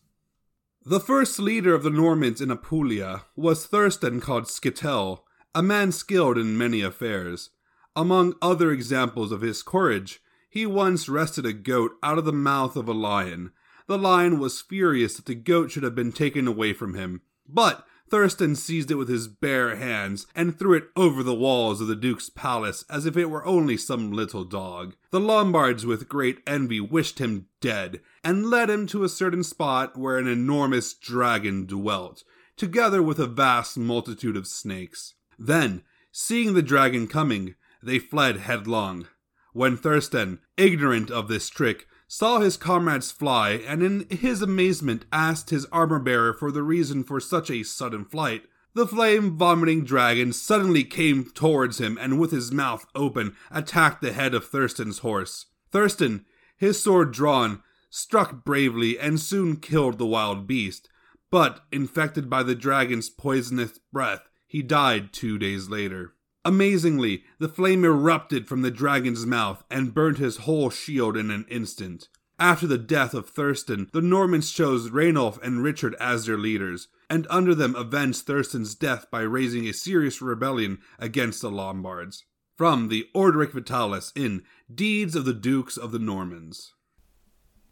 The 0.84 1.00
first 1.00 1.38
leader 1.38 1.74
of 1.74 1.82
the 1.82 1.90
Normans 1.90 2.40
in 2.40 2.50
Apulia 2.50 3.24
was 3.36 3.66
Thorsten 3.66 4.20
called 4.20 4.44
Scyttel, 4.44 5.20
a 5.54 5.62
man 5.62 5.92
skilled 5.92 6.38
in 6.38 6.58
many 6.58 6.80
affairs. 6.80 7.50
Among 7.94 8.34
other 8.40 8.70
examples 8.72 9.32
of 9.32 9.42
his 9.42 9.62
courage, 9.62 10.21
he 10.52 10.66
once 10.66 11.08
wrested 11.08 11.46
a 11.46 11.52
goat 11.54 11.92
out 12.02 12.18
of 12.18 12.26
the 12.26 12.32
mouth 12.32 12.76
of 12.76 12.86
a 12.86 12.92
lion. 12.92 13.50
The 13.86 13.96
lion 13.96 14.38
was 14.38 14.60
furious 14.60 15.14
that 15.14 15.24
the 15.24 15.34
goat 15.34 15.70
should 15.70 15.82
have 15.82 15.94
been 15.94 16.12
taken 16.12 16.46
away 16.46 16.74
from 16.74 16.92
him, 16.92 17.22
but 17.48 17.86
Thorsten 18.10 18.54
seized 18.54 18.90
it 18.90 18.96
with 18.96 19.08
his 19.08 19.28
bare 19.28 19.76
hands 19.76 20.26
and 20.34 20.58
threw 20.58 20.74
it 20.74 20.90
over 20.94 21.22
the 21.22 21.34
walls 21.34 21.80
of 21.80 21.86
the 21.86 21.96
Duke's 21.96 22.28
palace 22.28 22.84
as 22.90 23.06
if 23.06 23.16
it 23.16 23.30
were 23.30 23.46
only 23.46 23.78
some 23.78 24.12
little 24.12 24.44
dog. 24.44 24.94
The 25.10 25.20
Lombards, 25.20 25.86
with 25.86 26.10
great 26.10 26.42
envy, 26.46 26.80
wished 26.80 27.18
him 27.18 27.46
dead, 27.62 28.02
and 28.22 28.50
led 28.50 28.68
him 28.68 28.86
to 28.88 29.04
a 29.04 29.08
certain 29.08 29.44
spot 29.44 29.96
where 29.96 30.18
an 30.18 30.28
enormous 30.28 30.92
dragon 30.92 31.64
dwelt, 31.64 32.24
together 32.58 33.02
with 33.02 33.18
a 33.18 33.26
vast 33.26 33.78
multitude 33.78 34.36
of 34.36 34.46
snakes. 34.46 35.14
Then, 35.38 35.82
seeing 36.12 36.52
the 36.52 36.60
dragon 36.60 37.06
coming, 37.06 37.54
they 37.82 37.98
fled 37.98 38.36
headlong. 38.36 39.06
When 39.52 39.76
Thurston, 39.76 40.38
ignorant 40.56 41.10
of 41.10 41.28
this 41.28 41.50
trick, 41.50 41.86
saw 42.08 42.40
his 42.40 42.56
comrades 42.56 43.10
fly, 43.10 43.50
and 43.52 43.82
in 43.82 44.06
his 44.10 44.42
amazement 44.42 45.04
asked 45.12 45.50
his 45.50 45.66
armor 45.66 45.98
bearer 45.98 46.32
for 46.32 46.50
the 46.50 46.62
reason 46.62 47.04
for 47.04 47.20
such 47.20 47.50
a 47.50 47.62
sudden 47.62 48.04
flight. 48.04 48.44
The 48.74 48.86
flame 48.86 49.36
vomiting 49.36 49.84
dragon 49.84 50.32
suddenly 50.32 50.84
came 50.84 51.26
towards 51.26 51.78
him 51.78 51.98
and 52.00 52.18
with 52.18 52.30
his 52.30 52.50
mouth 52.50 52.86
open 52.94 53.36
attacked 53.50 54.00
the 54.00 54.12
head 54.12 54.34
of 54.34 54.46
Thurston's 54.46 54.98
horse. 54.98 55.46
Thurston, 55.70 56.24
his 56.56 56.82
sword 56.82 57.12
drawn, 57.12 57.62
struck 57.90 58.44
bravely 58.46 58.98
and 58.98 59.20
soon 59.20 59.56
killed 59.56 59.98
the 59.98 60.06
wild 60.06 60.46
beast, 60.46 60.88
but 61.30 61.64
infected 61.70 62.30
by 62.30 62.42
the 62.42 62.54
dragon's 62.54 63.10
poisonous 63.10 63.78
breath, 63.92 64.28
he 64.46 64.62
died 64.62 65.12
two 65.12 65.38
days 65.38 65.68
later. 65.68 66.14
Amazingly, 66.44 67.24
the 67.38 67.48
flame 67.48 67.84
erupted 67.84 68.48
from 68.48 68.62
the 68.62 68.70
dragon's 68.70 69.24
mouth 69.24 69.62
and 69.70 69.94
burnt 69.94 70.18
his 70.18 70.38
whole 70.38 70.70
shield 70.70 71.16
in 71.16 71.30
an 71.30 71.46
instant. 71.48 72.08
After 72.38 72.66
the 72.66 72.78
death 72.78 73.14
of 73.14 73.28
Thorsten, 73.28 73.88
the 73.92 74.02
Normans 74.02 74.50
chose 74.50 74.90
Rainulf 74.90 75.40
and 75.42 75.62
Richard 75.62 75.94
as 76.00 76.26
their 76.26 76.38
leaders, 76.38 76.88
and 77.08 77.26
under 77.30 77.54
them 77.54 77.76
avenged 77.76 78.26
Thorsten's 78.26 78.74
death 78.74 79.06
by 79.10 79.20
raising 79.20 79.68
a 79.68 79.72
serious 79.72 80.20
rebellion 80.20 80.78
against 80.98 81.40
the 81.40 81.50
Lombards. 81.50 82.24
From 82.56 82.88
the 82.88 83.06
Orderic 83.14 83.52
Vitalis 83.52 84.12
in 84.16 84.42
Deeds 84.72 85.14
of 85.14 85.24
the 85.24 85.34
Dukes 85.34 85.76
of 85.76 85.92
the 85.92 85.98
Normans. 86.00 86.74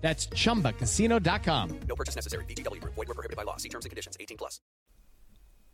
That's 0.00 0.28
ChumbaCasino.com. 0.28 1.80
No 1.88 1.96
purchase 1.96 2.14
necessary. 2.14 2.44
VGW 2.44 2.80
Group. 2.80 2.94
Void 2.94 3.08
were 3.08 3.14
prohibited 3.14 3.36
by 3.36 3.42
law. 3.42 3.56
See 3.56 3.68
terms 3.68 3.84
and 3.84 3.90
conditions. 3.90 4.16
18 4.18 4.38
plus. 4.38 4.60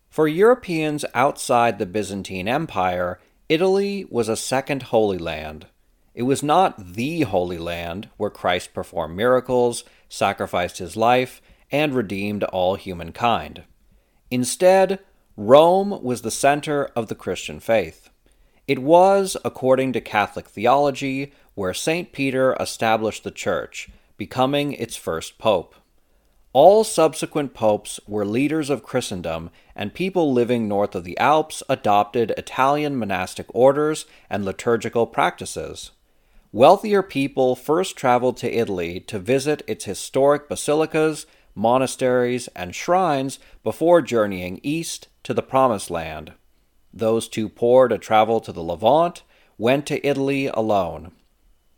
For 0.09 0.29
Europeans 0.29 1.05
outside 1.13 1.79
the 1.79 1.87
Byzantine 1.87 2.49
Empire, 2.49 3.19
Italy 3.49 4.07
was 4.09 4.29
a 4.29 4.37
second 4.37 4.85
Holy 4.85 5.19
Land. 5.19 5.67
It 6.15 6.23
was 6.23 6.43
not 6.43 6.95
the 6.95 7.23
Holy 7.23 7.59
Land 7.59 8.09
where 8.17 8.31
Christ 8.31 8.73
performed 8.73 9.17
miracles, 9.17 9.85
sacrificed 10.09 10.79
his 10.79 10.97
life, 10.97 11.43
and 11.71 11.93
redeemed 11.93 12.45
all 12.45 12.77
humankind. 12.77 13.65
Instead, 14.31 15.01
Rome 15.37 16.01
was 16.03 16.23
the 16.23 16.31
center 16.31 16.85
of 16.95 17.09
the 17.09 17.17
Christian 17.17 17.59
faith. 17.59 18.11
It 18.69 18.79
was, 18.79 19.37
according 19.45 19.93
to 19.95 20.01
Catholic 20.01 20.47
theology, 20.47 21.33
where 21.55 21.75
St. 21.75 22.13
Peter 22.13 22.57
established 22.61 23.25
the 23.25 23.33
Church 23.33 23.91
becoming 24.17 24.73
its 24.73 24.97
first 24.97 25.39
pope. 25.39 25.75
All 26.53 26.85
subsequent 26.85 27.53
popes 27.53 27.99
were 28.07 28.25
leaders 28.25 28.71
of 28.71 28.85
Christendom, 28.85 29.51
and 29.75 29.93
people 29.93 30.33
living 30.33 30.69
north 30.69 30.95
of 30.95 31.03
the 31.03 31.19
Alps 31.19 31.65
adopted 31.69 32.33
Italian 32.39 32.97
monastic 32.97 33.47
orders 33.53 34.07
and 34.31 34.45
liturgical 34.45 35.07
practices. 35.07 35.91
Wealthier 36.53 37.03
people 37.03 37.57
first 37.57 37.97
traveled 37.97 38.37
to 38.37 38.57
Italy 38.57 39.01
to 39.01 39.19
visit 39.19 39.63
its 39.67 39.87
historic 39.87 40.49
basilicas, 40.49 41.27
monasteries, 41.57 42.47
and 42.55 42.73
shrines 42.73 43.41
before 43.65 44.01
journeying 44.01 44.61
east 44.63 45.09
to 45.25 45.35
the 45.35 45.43
Promised 45.43 45.91
Land. 45.91 46.35
Those 46.93 47.27
too 47.27 47.49
poor 47.49 47.89
to 47.89 47.99
travel 47.99 48.39
to 48.39 48.53
the 48.53 48.63
Levant 48.63 49.25
went 49.59 49.87
to 49.87 50.07
Italy 50.07 50.47
alone. 50.47 51.11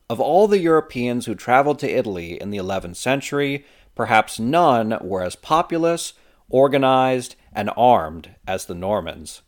Of 0.08 0.20
all 0.20 0.46
the 0.46 0.60
Europeans 0.60 1.26
who 1.26 1.34
traveled 1.34 1.80
to 1.80 1.90
Italy 1.90 2.40
in 2.40 2.50
the 2.50 2.58
11th 2.58 2.94
century, 2.94 3.64
perhaps 3.96 4.38
none 4.38 4.96
were 5.00 5.24
as 5.24 5.34
populous, 5.34 6.12
organized, 6.48 7.34
and 7.52 7.70
armed 7.76 8.30
as 8.46 8.66
the 8.66 8.74
Normans. 8.74 9.42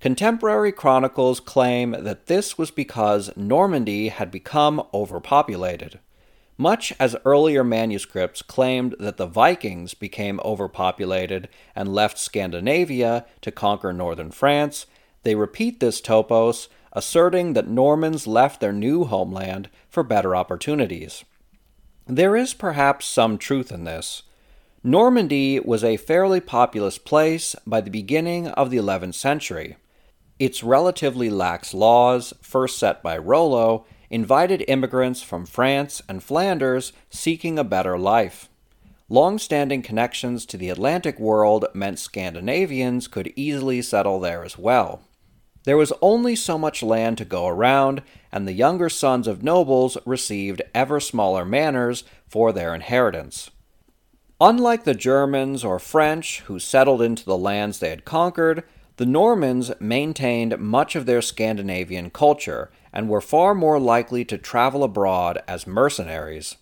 Contemporary 0.00 0.72
chronicles 0.72 1.40
claim 1.40 1.92
that 1.92 2.26
this 2.26 2.58
was 2.58 2.70
because 2.70 3.34
Normandy 3.34 4.08
had 4.08 4.30
become 4.30 4.86
overpopulated. 4.92 6.00
Much 6.58 6.92
as 7.00 7.16
earlier 7.24 7.64
manuscripts 7.64 8.42
claimed 8.42 8.94
that 9.00 9.16
the 9.16 9.26
Vikings 9.26 9.94
became 9.94 10.38
overpopulated 10.44 11.48
and 11.74 11.94
left 11.94 12.18
Scandinavia 12.18 13.24
to 13.40 13.50
conquer 13.50 13.94
northern 13.94 14.30
France, 14.30 14.84
they 15.22 15.34
repeat 15.34 15.80
this 15.80 16.02
topos 16.02 16.68
asserting 16.92 17.54
that 17.54 17.66
Normans 17.66 18.26
left 18.26 18.60
their 18.60 18.72
new 18.72 19.04
homeland 19.04 19.68
for 19.94 20.02
better 20.02 20.36
opportunities. 20.36 21.24
There 22.06 22.36
is 22.36 22.52
perhaps 22.52 23.06
some 23.06 23.38
truth 23.38 23.72
in 23.72 23.84
this. 23.84 24.24
Normandy 24.82 25.58
was 25.60 25.82
a 25.82 25.96
fairly 25.96 26.40
populous 26.40 26.98
place 26.98 27.56
by 27.66 27.80
the 27.80 27.90
beginning 27.90 28.48
of 28.48 28.70
the 28.70 28.76
11th 28.76 29.14
century. 29.14 29.76
Its 30.38 30.62
relatively 30.62 31.30
lax 31.30 31.72
laws, 31.72 32.34
first 32.42 32.78
set 32.78 33.02
by 33.02 33.16
Rollo, 33.16 33.86
invited 34.10 34.64
immigrants 34.68 35.22
from 35.22 35.46
France 35.46 36.02
and 36.08 36.22
Flanders 36.22 36.92
seeking 37.08 37.58
a 37.58 37.64
better 37.64 37.96
life. 37.96 38.50
Long 39.08 39.38
standing 39.38 39.80
connections 39.80 40.44
to 40.46 40.56
the 40.56 40.70
Atlantic 40.70 41.18
world 41.20 41.66
meant 41.72 41.98
Scandinavians 41.98 43.06
could 43.06 43.32
easily 43.36 43.80
settle 43.80 44.18
there 44.18 44.44
as 44.44 44.58
well. 44.58 45.02
There 45.64 45.76
was 45.78 45.92
only 46.02 46.36
so 46.36 46.58
much 46.58 46.82
land 46.82 47.16
to 47.18 47.24
go 47.24 47.46
around, 47.46 48.02
and 48.34 48.48
the 48.48 48.52
younger 48.52 48.88
sons 48.88 49.28
of 49.28 49.44
nobles 49.44 49.96
received 50.04 50.60
ever 50.74 50.98
smaller 50.98 51.44
manors 51.44 52.02
for 52.26 52.52
their 52.52 52.74
inheritance. 52.74 53.48
Unlike 54.40 54.82
the 54.82 54.94
Germans 54.94 55.64
or 55.64 55.78
French, 55.78 56.40
who 56.40 56.58
settled 56.58 57.00
into 57.00 57.24
the 57.24 57.38
lands 57.38 57.78
they 57.78 57.90
had 57.90 58.04
conquered, 58.04 58.64
the 58.96 59.06
Normans 59.06 59.70
maintained 59.78 60.58
much 60.58 60.96
of 60.96 61.06
their 61.06 61.22
Scandinavian 61.22 62.10
culture 62.10 62.72
and 62.92 63.08
were 63.08 63.20
far 63.20 63.54
more 63.54 63.78
likely 63.78 64.24
to 64.24 64.36
travel 64.36 64.82
abroad 64.82 65.40
as 65.46 65.64
mercenaries. 65.64 66.56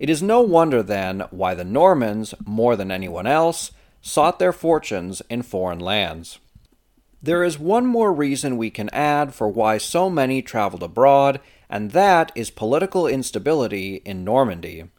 It 0.00 0.10
is 0.10 0.24
no 0.24 0.40
wonder, 0.40 0.82
then, 0.82 1.20
why 1.30 1.54
the 1.54 1.64
Normans, 1.64 2.34
more 2.44 2.74
than 2.74 2.90
anyone 2.90 3.28
else, 3.28 3.70
sought 4.00 4.40
their 4.40 4.52
fortunes 4.52 5.22
in 5.30 5.42
foreign 5.42 5.78
lands. 5.78 6.40
There 7.22 7.44
is 7.44 7.58
one 7.58 7.86
more 7.86 8.12
reason 8.12 8.56
we 8.56 8.70
can 8.70 8.88
add 8.88 9.32
for 9.32 9.48
why 9.48 9.78
so 9.78 10.10
many 10.10 10.42
traveled 10.42 10.82
abroad, 10.82 11.40
and 11.70 11.92
that 11.92 12.32
is 12.34 12.50
political 12.50 13.06
instability 13.06 14.02
in 14.04 14.24
Normandy. 14.24 14.90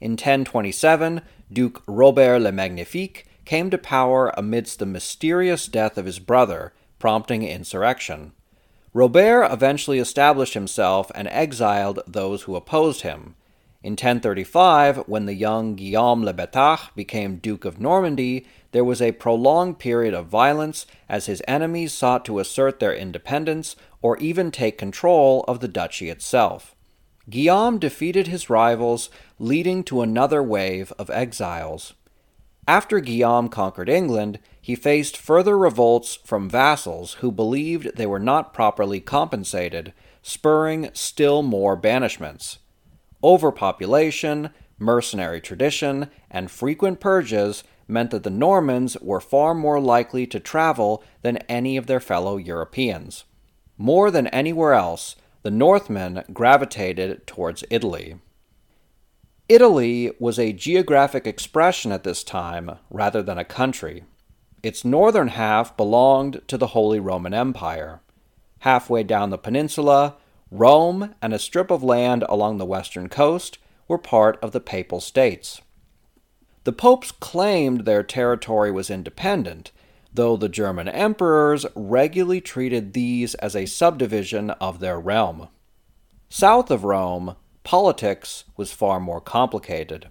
In 0.00 0.12
1027, 0.12 1.22
Duke 1.52 1.82
Robert 1.86 2.40
le 2.40 2.50
Magnifique 2.50 3.26
came 3.44 3.70
to 3.70 3.78
power 3.78 4.32
amidst 4.36 4.80
the 4.80 4.86
mysterious 4.86 5.68
death 5.68 5.96
of 5.96 6.06
his 6.06 6.18
brother, 6.18 6.72
prompting 6.98 7.44
insurrection. 7.44 8.32
Robert 8.92 9.44
eventually 9.44 10.00
established 10.00 10.54
himself 10.54 11.12
and 11.14 11.28
exiled 11.28 12.00
those 12.06 12.42
who 12.42 12.56
opposed 12.56 13.02
him. 13.02 13.36
In 13.84 13.92
1035, 13.92 15.08
when 15.08 15.26
the 15.26 15.34
young 15.34 15.74
Guillaume 15.74 16.24
le 16.24 16.34
Bâtard 16.34 16.94
became 16.94 17.36
Duke 17.36 17.64
of 17.64 17.80
Normandy, 17.80 18.46
there 18.72 18.84
was 18.84 19.00
a 19.00 19.12
prolonged 19.12 19.78
period 19.78 20.12
of 20.14 20.26
violence 20.26 20.86
as 21.08 21.26
his 21.26 21.42
enemies 21.46 21.92
sought 21.92 22.24
to 22.24 22.38
assert 22.38 22.80
their 22.80 22.94
independence 22.94 23.76
or 24.00 24.16
even 24.18 24.50
take 24.50 24.76
control 24.76 25.44
of 25.46 25.60
the 25.60 25.68
duchy 25.68 26.10
itself. 26.10 26.74
Guillaume 27.30 27.78
defeated 27.78 28.26
his 28.26 28.50
rivals, 28.50 29.08
leading 29.38 29.84
to 29.84 30.02
another 30.02 30.42
wave 30.42 30.92
of 30.98 31.08
exiles. 31.10 31.94
After 32.66 33.00
Guillaume 33.00 33.48
conquered 33.48 33.88
England, 33.88 34.38
he 34.60 34.74
faced 34.74 35.16
further 35.16 35.56
revolts 35.58 36.16
from 36.24 36.48
vassals 36.48 37.14
who 37.14 37.30
believed 37.30 37.96
they 37.96 38.06
were 38.06 38.18
not 38.18 38.54
properly 38.54 39.00
compensated, 39.00 39.92
spurring 40.22 40.90
still 40.92 41.42
more 41.42 41.76
banishments. 41.76 42.58
Overpopulation, 43.22 44.50
mercenary 44.78 45.40
tradition, 45.40 46.08
and 46.30 46.50
frequent 46.50 47.00
purges 47.00 47.62
meant 47.92 48.10
that 48.10 48.22
the 48.22 48.30
Normans 48.30 48.96
were 49.00 49.20
far 49.20 49.54
more 49.54 49.80
likely 49.80 50.26
to 50.26 50.40
travel 50.40 51.04
than 51.22 51.36
any 51.48 51.76
of 51.76 51.86
their 51.86 52.00
fellow 52.00 52.36
Europeans. 52.36 53.24
More 53.78 54.10
than 54.10 54.26
anywhere 54.28 54.72
else, 54.72 55.16
the 55.42 55.50
Northmen 55.50 56.24
gravitated 56.32 57.26
towards 57.26 57.64
Italy. 57.70 58.16
Italy 59.48 60.12
was 60.18 60.38
a 60.38 60.52
geographic 60.52 61.26
expression 61.26 61.92
at 61.92 62.04
this 62.04 62.24
time 62.24 62.78
rather 62.90 63.22
than 63.22 63.38
a 63.38 63.44
country. 63.44 64.04
Its 64.62 64.84
northern 64.84 65.28
half 65.28 65.76
belonged 65.76 66.40
to 66.46 66.56
the 66.56 66.68
Holy 66.68 67.00
Roman 67.00 67.34
Empire. 67.34 68.00
Halfway 68.60 69.02
down 69.02 69.30
the 69.30 69.38
peninsula, 69.38 70.14
Rome 70.50 71.14
and 71.20 71.34
a 71.34 71.38
strip 71.38 71.70
of 71.70 71.82
land 71.82 72.24
along 72.28 72.58
the 72.58 72.64
western 72.64 73.08
coast 73.08 73.58
were 73.88 73.98
part 73.98 74.38
of 74.40 74.52
the 74.52 74.60
Papal 74.60 75.00
States. 75.00 75.60
The 76.64 76.72
popes 76.72 77.10
claimed 77.10 77.80
their 77.84 78.02
territory 78.02 78.70
was 78.70 78.90
independent, 78.90 79.72
though 80.14 80.36
the 80.36 80.48
German 80.48 80.88
emperors 80.88 81.66
regularly 81.74 82.40
treated 82.40 82.92
these 82.92 83.34
as 83.36 83.56
a 83.56 83.66
subdivision 83.66 84.50
of 84.50 84.78
their 84.78 85.00
realm. 85.00 85.48
South 86.28 86.70
of 86.70 86.84
Rome, 86.84 87.36
politics 87.64 88.44
was 88.56 88.72
far 88.72 89.00
more 89.00 89.20
complicated. 89.20 90.08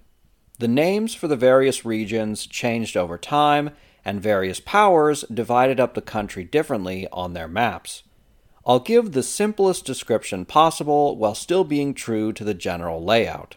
The 0.60 0.68
names 0.68 1.16
for 1.16 1.28
the 1.28 1.36
various 1.36 1.86
regions 1.86 2.46
changed 2.46 2.98
over 2.98 3.18
time, 3.18 3.72
and 4.04 4.22
various 4.22 4.60
powers 4.60 5.24
divided 5.34 5.80
up 5.80 5.94
the 5.94 6.02
country 6.02 6.44
differently 6.44 7.08
on 7.12 7.34
their 7.34 7.48
maps. 7.48 8.04
I'll 8.66 8.80
give 8.80 9.12
the 9.12 9.24
simplest 9.24 9.86
description 9.86 10.46
possible 10.46 11.18
while 11.18 11.34
still 11.34 11.64
being 11.64 11.94
true 11.94 12.32
to 12.34 12.44
the 12.44 12.54
general 12.54 13.04
layout. 13.04 13.56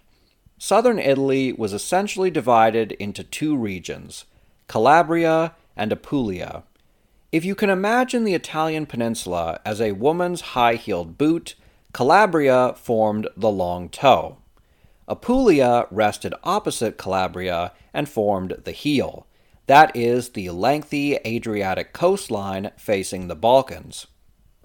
Southern 0.58 0.98
Italy 0.98 1.52
was 1.52 1.72
essentially 1.72 2.30
divided 2.30 2.92
into 2.92 3.24
two 3.24 3.56
regions 3.56 4.24
Calabria 4.68 5.54
and 5.76 5.92
Apulia. 5.92 6.62
If 7.32 7.44
you 7.44 7.54
can 7.54 7.70
imagine 7.70 8.24
the 8.24 8.34
Italian 8.34 8.86
peninsula 8.86 9.60
as 9.64 9.80
a 9.80 9.92
woman's 9.92 10.40
high 10.40 10.76
heeled 10.76 11.18
boot, 11.18 11.54
Calabria 11.92 12.74
formed 12.76 13.28
the 13.36 13.50
long 13.50 13.88
toe. 13.88 14.38
Apulia 15.06 15.86
rested 15.90 16.32
opposite 16.44 16.96
Calabria 16.96 17.72
and 17.92 18.08
formed 18.08 18.56
the 18.64 18.72
heel. 18.72 19.26
That 19.66 19.94
is 19.96 20.30
the 20.30 20.50
lengthy 20.50 21.16
Adriatic 21.26 21.92
coastline 21.92 22.70
facing 22.76 23.28
the 23.28 23.36
Balkans. 23.36 24.06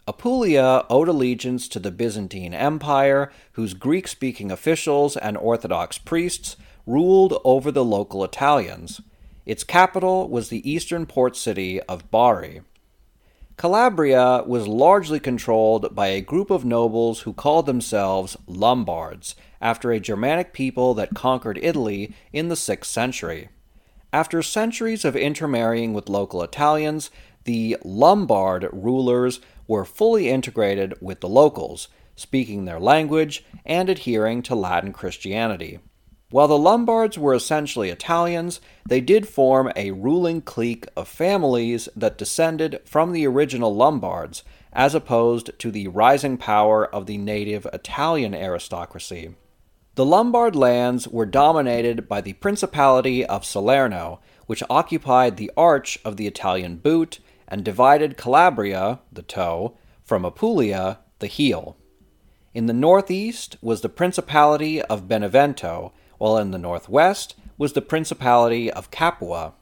Apulia 0.10 0.86
owed 0.89 1.08
allegiance 1.08 1.67
to 1.67 1.78
the 1.78 1.91
Byzantine 1.91 2.52
Empire, 2.52 3.32
whose 3.52 3.76
Greek 3.76 4.08
speaking 4.08 4.50
officials 4.50 5.15
and 5.15 5.38
Orthodox 5.38 6.00
priests 6.00 6.58
ruled 6.88 7.39
over 7.43 7.72
the 7.72 7.86
local 7.86 8.24
Italians. 8.24 9.02
Its 9.45 9.63
capital 9.63 10.28
was 10.28 10.50
the 10.50 10.67
eastern 10.67 11.06
port 11.06 11.36
city 11.38 11.80
of 11.82 12.10
Bari. 12.10 12.62
Calabria 13.56 14.43
was 14.48 14.67
largely 14.67 15.19
controlled 15.19 15.93
by 15.93 16.08
a 16.08 16.22
group 16.22 16.50
of 16.50 16.65
nobles 16.65 17.19
who 17.19 17.32
called 17.32 17.67
themselves 17.67 18.36
Lombards, 18.48 19.36
after 19.62 19.91
a 19.91 20.00
Germanic 20.00 20.54
people 20.54 20.95
that 20.95 21.13
conquered 21.13 21.60
Italy 21.62 22.15
in 22.34 22.48
the 22.48 22.56
6th 22.56 22.86
century. 22.86 23.50
After 24.12 24.41
centuries 24.41 25.06
of 25.06 25.15
intermarrying 25.15 25.93
with 25.93 26.10
local 26.10 26.41
Italians, 26.41 27.12
the 27.43 27.78
Lombard 27.84 28.67
rulers 28.74 29.39
were 29.69 29.86
fully 29.86 30.27
integrated 30.27 30.95
with 30.99 31.21
the 31.21 31.29
locals, 31.29 31.88
speaking 32.15 32.65
their 32.65 32.79
language 32.79 33.45
and 33.63 33.88
adhering 33.88 34.41
to 34.41 34.55
Latin 34.55 34.91
Christianity. 34.91 35.79
While 36.32 36.47
the 36.47 36.58
Lombards 36.58 37.17
were 37.17 37.36
essentially 37.36 37.89
Italians, 37.89 38.60
they 38.88 38.99
did 38.99 39.27
form 39.27 39.71
a 39.75 39.91
ruling 39.91 40.41
clique 40.41 40.88
of 40.97 41.08
families 41.08 41.88
that 41.95 42.17
descended 42.17 42.82
from 42.84 43.13
the 43.13 43.25
original 43.27 43.73
Lombards, 43.73 44.43
as 44.73 44.95
opposed 44.95 45.51
to 45.60 45.71
the 45.71 45.88
rising 45.88 46.38
power 46.38 46.86
of 46.86 47.05
the 47.05 47.17
native 47.17 47.67
Italian 47.71 48.34
aristocracy. 48.34 49.36
The 49.95 50.05
Lombard 50.05 50.55
lands 50.55 51.08
were 51.08 51.25
dominated 51.25 52.08
by 52.08 52.21
the 52.21 52.34
Principality 52.34 53.25
of 53.25 53.45
Salerno, 53.45 54.19
which 54.45 54.63
occupied 54.69 55.38
the 55.38 55.51
arch 55.55 55.99
of 56.03 56.17
the 56.17 56.25
Italian 56.25 56.77
boot 56.77 57.19
and 57.49 57.65
divided 57.65 58.15
Calabria, 58.15 58.99
the 59.12 59.23
toe, 59.23 59.75
from 60.05 60.23
Apulia, 60.23 60.99
the 61.19 61.27
heel. 61.27 61.75
In 62.53 62.67
the 62.67 62.73
northeast 62.73 63.57
was 63.62 63.81
the 63.81 63.89
Principality 63.89 64.81
of 64.83 65.07
Benevento, 65.07 65.91
while 66.17 66.38
in 66.38 66.51
the 66.51 66.57
northwest 66.57 67.35
was 67.57 67.73
the 67.73 67.81
Principality 67.81 68.71
of 68.71 68.91
Capua. 68.91 69.53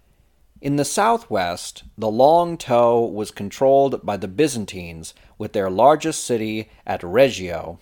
In 0.61 0.75
the 0.75 0.85
southwest, 0.85 1.83
the 1.97 2.09
long 2.09 2.57
toe 2.57 3.05
was 3.05 3.31
controlled 3.31 4.05
by 4.05 4.17
the 4.17 4.27
Byzantines, 4.27 5.13
with 5.37 5.53
their 5.53 5.69
largest 5.69 6.23
city 6.23 6.69
at 6.85 7.03
Reggio. 7.03 7.79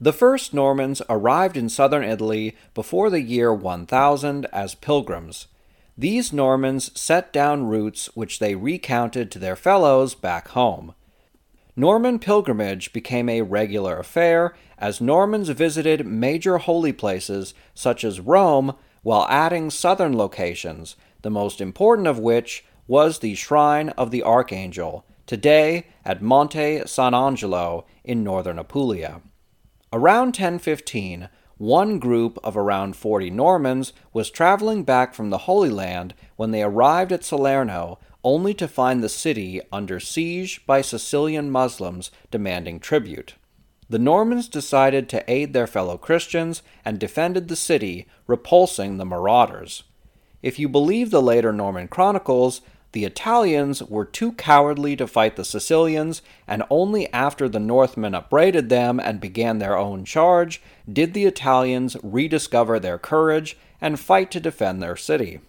The 0.00 0.12
first 0.12 0.52
Normans 0.52 1.00
arrived 1.08 1.56
in 1.56 1.68
southern 1.68 2.04
Italy 2.04 2.56
before 2.74 3.08
the 3.08 3.22
year 3.22 3.54
1000 3.54 4.46
as 4.52 4.74
pilgrims. 4.74 5.46
These 5.98 6.30
Normans 6.30 6.98
set 6.98 7.32
down 7.32 7.66
roots 7.66 8.06
which 8.14 8.38
they 8.38 8.54
recounted 8.54 9.30
to 9.30 9.38
their 9.38 9.56
fellows 9.56 10.14
back 10.14 10.48
home. 10.48 10.94
Norman 11.74 12.18
pilgrimage 12.18 12.92
became 12.92 13.28
a 13.28 13.42
regular 13.42 13.98
affair 13.98 14.54
as 14.76 15.00
Normans 15.00 15.48
visited 15.48 16.06
major 16.06 16.58
holy 16.58 16.92
places 16.92 17.54
such 17.74 18.04
as 18.04 18.20
Rome 18.20 18.74
while 19.02 19.26
adding 19.30 19.70
southern 19.70 20.16
locations, 20.16 20.96
the 21.22 21.30
most 21.30 21.60
important 21.62 22.08
of 22.08 22.18
which 22.18 22.64
was 22.86 23.20
the 23.20 23.34
Shrine 23.34 23.88
of 23.90 24.10
the 24.10 24.22
Archangel, 24.22 25.06
today 25.26 25.86
at 26.04 26.22
Monte 26.22 26.80
Sant'Angelo 26.80 27.84
in 28.04 28.22
northern 28.22 28.58
Apulia. 28.58 29.22
Around 29.92 30.26
1015, 30.26 31.30
one 31.58 31.98
group 31.98 32.38
of 32.44 32.56
around 32.56 32.96
40 32.96 33.30
Normans 33.30 33.92
was 34.12 34.30
traveling 34.30 34.82
back 34.82 35.14
from 35.14 35.30
the 35.30 35.38
Holy 35.38 35.70
Land 35.70 36.14
when 36.36 36.50
they 36.50 36.62
arrived 36.62 37.12
at 37.12 37.24
Salerno 37.24 37.98
only 38.22 38.52
to 38.54 38.68
find 38.68 39.02
the 39.02 39.08
city 39.08 39.60
under 39.72 39.98
siege 39.98 40.66
by 40.66 40.82
Sicilian 40.82 41.50
Muslims 41.50 42.10
demanding 42.30 42.78
tribute. 42.78 43.36
The 43.88 43.98
Normans 43.98 44.48
decided 44.48 45.08
to 45.08 45.30
aid 45.30 45.52
their 45.52 45.68
fellow 45.68 45.96
Christians 45.96 46.62
and 46.84 46.98
defended 46.98 47.48
the 47.48 47.56
city, 47.56 48.06
repulsing 48.26 48.96
the 48.96 49.04
marauders. 49.04 49.84
If 50.42 50.58
you 50.58 50.68
believe 50.68 51.10
the 51.10 51.22
later 51.22 51.52
Norman 51.52 51.88
chronicles, 51.88 52.60
the 52.96 53.04
Italians 53.04 53.82
were 53.82 54.06
too 54.06 54.32
cowardly 54.32 54.96
to 54.96 55.06
fight 55.06 55.36
the 55.36 55.44
Sicilians, 55.44 56.22
and 56.48 56.62
only 56.70 57.12
after 57.12 57.46
the 57.46 57.60
Northmen 57.60 58.14
upbraided 58.14 58.70
them 58.70 58.98
and 58.98 59.20
began 59.20 59.58
their 59.58 59.76
own 59.76 60.06
charge 60.06 60.62
did 60.90 61.12
the 61.12 61.26
Italians 61.26 61.98
rediscover 62.02 62.80
their 62.80 62.96
courage 62.96 63.58
and 63.82 64.00
fight 64.00 64.30
to 64.30 64.40
defend 64.40 64.82
their 64.82 64.96
city. 64.96 65.40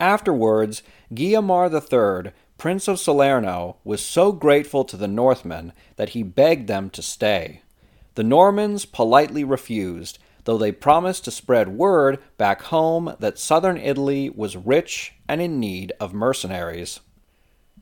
Afterwards, 0.00 0.82
Guaimar 1.14 1.70
III, 1.70 2.32
Prince 2.58 2.88
of 2.88 2.98
Salerno, 2.98 3.76
was 3.84 4.04
so 4.04 4.32
grateful 4.32 4.82
to 4.86 4.96
the 4.96 5.06
Northmen 5.06 5.72
that 5.94 6.08
he 6.08 6.24
begged 6.24 6.66
them 6.66 6.90
to 6.90 7.00
stay. 7.00 7.62
The 8.16 8.24
Normans 8.24 8.86
politely 8.86 9.44
refused, 9.44 10.18
though 10.46 10.58
they 10.58 10.72
promised 10.72 11.26
to 11.26 11.30
spread 11.30 11.68
word 11.68 12.18
back 12.38 12.62
home 12.62 13.14
that 13.20 13.38
southern 13.38 13.76
Italy 13.76 14.28
was 14.28 14.56
rich 14.56 15.14
and 15.30 15.40
in 15.40 15.60
need 15.60 15.92
of 16.00 16.12
mercenaries. 16.12 16.98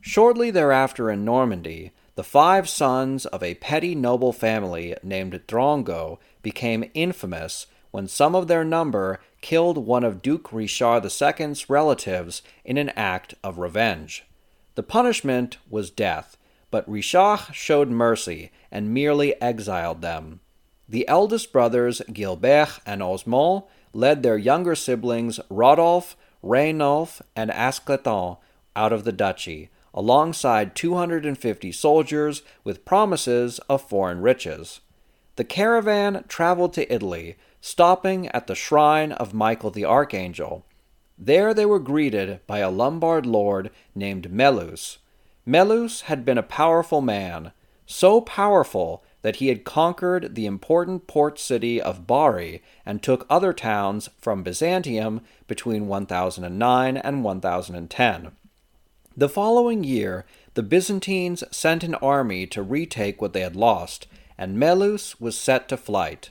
Shortly 0.03 0.51
thereafter 0.51 1.11
in 1.11 1.25
Normandy, 1.25 1.93
the 2.15 2.23
five 2.23 2.69
sons 2.69 3.25
of 3.25 3.43
a 3.43 3.55
petty 3.55 3.95
noble 3.95 4.35
family 4.35 4.95
named 5.03 5.41
Drengot 5.47 6.19
became 6.43 6.91
infamous 6.93 7.67
when 7.91 8.07
some 8.07 8.35
of 8.35 8.49
their 8.49 8.65
number 8.65 9.19
killed 9.41 9.79
one 9.79 10.05
of 10.05 10.21
Duke 10.21 10.53
Richard 10.53 11.07
II's 11.07 11.71
relatives 11.71 12.43
in 12.67 12.77
an 12.77 12.91
act 12.91 13.33
of 13.43 13.57
revenge. 13.57 14.27
The 14.75 14.83
punishment 14.83 15.57
was 15.71 15.89
death, 15.89 16.37
but 16.71 16.87
Richard 16.87 17.39
showed 17.55 17.89
mercy 17.89 18.51
and 18.71 18.93
merely 18.93 19.41
exiled 19.41 20.03
them. 20.03 20.41
The 20.87 21.09
eldest 21.09 21.51
brothers, 21.51 22.03
Gilbert 22.13 22.81
and 22.85 23.03
Osmond, 23.03 23.63
led 23.95 24.23
their 24.23 24.37
younger 24.37 24.75
siblings, 24.75 25.41
Rodolphe, 25.49 26.15
Rainulf, 26.43 27.21
and 27.35 27.51
Asclettin, 27.51 28.37
out 28.77 28.93
of 28.93 29.05
the 29.05 29.13
duchy, 29.13 29.71
alongside 29.93 30.77
250 30.77 31.73
soldiers 31.73 32.43
with 32.63 32.85
promises 32.85 33.59
of 33.69 33.83
foreign 33.83 34.21
riches. 34.21 34.81
The 35.37 35.45
caravan 35.45 36.25
traveled 36.29 36.73
to 36.75 36.93
Italy, 36.93 37.37
stopping 37.61 38.29
at 38.29 38.47
the 38.47 38.55
shrine 38.55 39.13
of 39.13 39.35
Michael 39.35 39.71
the 39.71 39.85
Archangel. 39.85 40.65
There 41.17 41.53
they 41.53 41.67
were 41.67 41.81
greeted 41.81 42.41
by 42.47 42.59
a 42.59 42.71
Lombard 42.71 43.27
lord 43.27 43.71
named 43.95 44.31
Melus. 44.31 44.99
Melus 45.45 46.03
had 46.03 46.25
been 46.25 46.39
a 46.39 46.43
powerful 46.43 47.01
man, 47.01 47.53
so 47.87 48.21
powerful 48.21 49.03
that 49.23 49.37
he 49.37 49.49
had 49.49 49.65
conquered 49.65 50.35
the 50.35 50.47
important 50.47 51.07
port 51.07 51.39
city 51.39 51.81
of 51.81 52.07
Bari 52.07 52.63
and 52.87 53.03
took 53.03 53.27
other 53.29 53.53
towns 53.53 54.09
from 54.21 54.43
Byzantium 54.43 55.21
between 55.47 55.89
1009 55.89 56.97
and 56.97 57.25
1010. 57.25 58.33
The 59.17 59.29
following 59.29 59.83
year, 59.83 60.25
the 60.55 60.63
Byzantines 60.63 61.43
sent 61.51 61.83
an 61.83 61.97
army 61.97 62.47
to 62.47 62.63
retake 62.63 63.21
what 63.21 63.33
they 63.33 63.41
had 63.41 63.57
lost, 63.57 64.07
and 64.37 64.57
Melus 64.57 65.21
was 65.21 65.37
set 65.37 65.69
to 65.69 65.77
flight. 65.77 66.31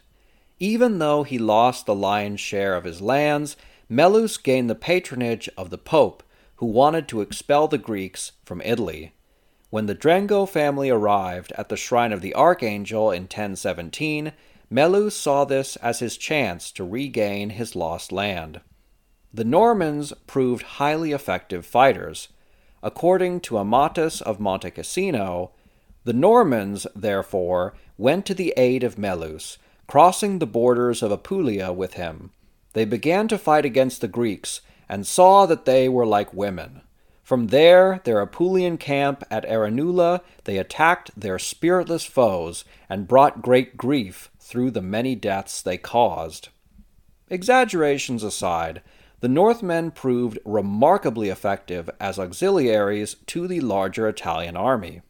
Even 0.60 1.00
though 1.00 1.23
he 1.23 1.38
lost 1.38 1.86
the 1.86 1.93
lion's 1.93 2.39
share 2.39 2.76
of 2.76 2.86
his 2.86 3.02
lands, 3.02 3.58
Melus 3.89 4.38
gained 4.41 4.69
the 4.69 4.76
patronage 4.76 5.50
of 5.58 5.69
the 5.69 5.78
Pope, 5.78 6.23
who 6.56 6.65
wanted 6.65 7.08
to 7.10 7.21
expel 7.21 7.67
the 7.67 7.78
Greeks 7.78 8.32
from 8.43 8.62
Italy. 8.62 9.12
When 9.69 9.86
the 9.86 9.95
Drengot 9.95 10.49
family 10.49 10.89
arrived 10.89 11.51
at 11.58 11.67
the 11.67 11.75
shrine 11.75 12.13
of 12.13 12.21
the 12.21 12.34
Archangel 12.36 13.12
in 13.12 13.23
1017, 13.23 14.32
Melus 14.69 15.15
saw 15.15 15.43
this 15.43 15.75
as 15.77 15.99
his 15.99 16.17
chance 16.17 16.71
to 16.71 16.88
regain 16.88 17.49
his 17.51 17.75
lost 17.75 18.12
land. 18.12 18.62
The 19.34 19.43
Normans 19.43 20.13
proved 20.25 20.63
highly 20.63 21.12
effective 21.12 21.65
fighters. 21.65 22.30
According 22.82 23.41
to 23.41 23.58
Amatus 23.58 24.21
of 24.21 24.39
Monte 24.39 24.71
Cassino, 24.71 25.51
the 26.06 26.13
Normans, 26.13 26.88
therefore, 26.95 27.73
went 27.97 28.25
to 28.27 28.34
the 28.34 28.53
aid 28.56 28.84
of 28.86 28.97
Melus, 28.97 29.58
crossing 29.86 30.39
the 30.39 30.47
borders 30.47 31.03
of 31.03 31.12
Apulia 31.12 31.73
with 31.73 31.95
him. 31.95 32.32
They 32.71 32.86
began 32.86 33.27
to 33.27 33.38
fight 33.38 33.65
against 33.65 33.99
the 33.99 34.08
Greeks 34.08 34.62
and 34.88 35.06
saw 35.06 35.45
that 35.45 35.65
they 35.65 35.89
were 35.89 36.06
like 36.06 36.34
women. 36.34 36.84
From 37.28 37.48
there, 37.48 38.00
their 38.06 38.26
Apulian 38.26 38.80
camp 38.80 39.22
at 39.30 39.44
Aranula, 39.44 40.22
they 40.46 40.58
attacked 40.58 41.12
their 41.20 41.38
spiritless 41.38 42.06
foes 42.06 42.63
and 42.88 43.06
brought 43.06 43.42
great 43.42 43.76
grief 43.76 44.32
through 44.40 44.72
the 44.72 44.82
many 44.82 45.13
deaths 45.13 45.62
they 45.62 45.78
caused. 45.78 46.48
Exaggerations 47.30 48.24
aside, 48.24 48.82
the 49.20 49.28
Northmen 49.28 49.92
proved 49.92 50.40
remarkably 50.46 51.28
effective 51.28 51.90
as 52.00 52.18
auxiliaries 52.18 53.18
to 53.26 53.46
the 53.46 53.60
larger 53.60 54.08
Italian 54.08 54.56
army. 54.56 55.02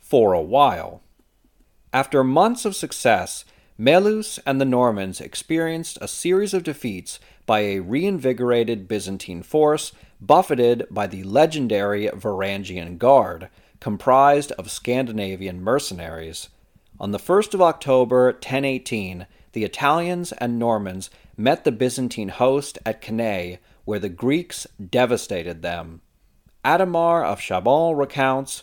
For 0.00 0.32
a 0.32 0.42
while. 0.42 1.02
After 1.92 2.24
months 2.24 2.64
of 2.64 2.74
success, 2.74 3.44
Melus 3.82 4.38
and 4.46 4.60
the 4.60 4.64
Normans 4.64 5.20
experienced 5.20 5.98
a 6.00 6.06
series 6.06 6.54
of 6.54 6.62
defeats 6.62 7.18
by 7.46 7.62
a 7.62 7.80
reinvigorated 7.80 8.86
Byzantine 8.86 9.42
force 9.42 9.90
buffeted 10.20 10.86
by 10.88 11.08
the 11.08 11.24
legendary 11.24 12.06
Varangian 12.06 12.96
Guard, 12.96 13.48
comprised 13.80 14.52
of 14.52 14.70
Scandinavian 14.70 15.60
mercenaries. 15.60 16.48
On 17.00 17.10
the 17.10 17.18
1st 17.18 17.54
of 17.54 17.62
October 17.62 18.26
1018, 18.26 19.26
the 19.50 19.64
Italians 19.64 20.30
and 20.30 20.60
Normans 20.60 21.10
met 21.36 21.64
the 21.64 21.72
Byzantine 21.72 22.28
host 22.28 22.78
at 22.86 23.02
Cannae, 23.02 23.58
where 23.84 23.98
the 23.98 24.08
Greeks 24.08 24.64
devastated 24.90 25.62
them. 25.62 26.02
Adhemar 26.64 27.24
of 27.24 27.40
Chabannes 27.40 27.98
recounts 27.98 28.62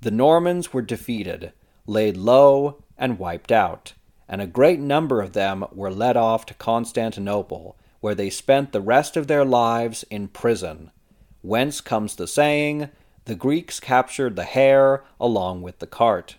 The 0.00 0.12
Normans 0.12 0.72
were 0.72 0.80
defeated, 0.80 1.50
laid 1.88 2.16
low, 2.16 2.84
and 2.96 3.18
wiped 3.18 3.50
out, 3.50 3.94
and 4.30 4.40
a 4.40 4.46
great 4.46 4.80
number 4.80 5.20
of 5.20 5.34
them 5.34 5.66
were 5.72 5.90
led 5.90 6.16
off 6.16 6.46
to 6.46 6.54
Constantinople, 6.54 7.76
where 8.00 8.14
they 8.14 8.30
spent 8.30 8.72
the 8.72 8.80
rest 8.80 9.14
of 9.18 9.26
their 9.26 9.44
lives 9.44 10.06
in 10.08 10.28
prison 10.28 10.90
whence 11.42 11.80
comes 11.80 12.16
the 12.16 12.26
saying, 12.26 12.90
The 13.24 13.34
Greeks 13.34 13.80
captured 13.80 14.36
the 14.36 14.44
hare 14.44 15.04
along 15.20 15.62
with 15.62 15.78
the 15.78 15.86
cart. 15.86 16.36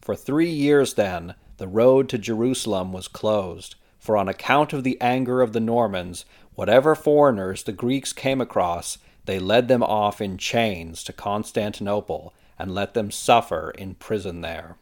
For 0.00 0.14
three 0.14 0.50
years, 0.50 0.94
then, 0.94 1.34
the 1.56 1.68
road 1.68 2.08
to 2.10 2.18
Jerusalem 2.18 2.92
was 2.92 3.08
closed, 3.08 3.76
for 3.98 4.16
on 4.16 4.28
account 4.28 4.72
of 4.72 4.84
the 4.84 5.00
anger 5.00 5.40
of 5.40 5.52
the 5.52 5.60
Normans, 5.60 6.24
whatever 6.54 6.94
foreigners 6.94 7.62
the 7.62 7.72
Greeks 7.72 8.12
came 8.12 8.40
across, 8.40 8.98
they 9.24 9.38
led 9.38 9.68
them 9.68 9.82
off 9.82 10.20
in 10.20 10.36
chains 10.36 11.02
to 11.04 11.12
Constantinople 11.12 12.34
and 12.58 12.74
let 12.74 12.92
them 12.92 13.10
suffer 13.10 13.70
in 13.70 13.94
prison 13.94 14.42
there. 14.42 14.76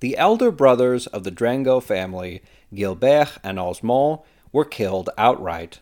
The 0.00 0.16
elder 0.16 0.52
brothers 0.52 1.06
of 1.08 1.24
the 1.24 1.32
Drengot 1.32 1.82
family, 1.82 2.42
Gilbert 2.72 3.38
and 3.42 3.58
Osmond, 3.58 4.20
were 4.52 4.64
killed 4.64 5.10
outright. 5.18 5.80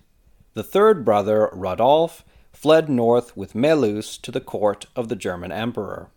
The 0.54 0.62
third 0.62 1.04
brother, 1.04 1.50
Rodolphe, 1.52 2.24
fled 2.52 2.88
north 2.88 3.36
with 3.36 3.54
Melus 3.54 4.16
to 4.22 4.30
the 4.30 4.40
court 4.40 4.86
of 4.96 5.08
the 5.08 5.16
German 5.16 5.52
emperor. 5.52 6.08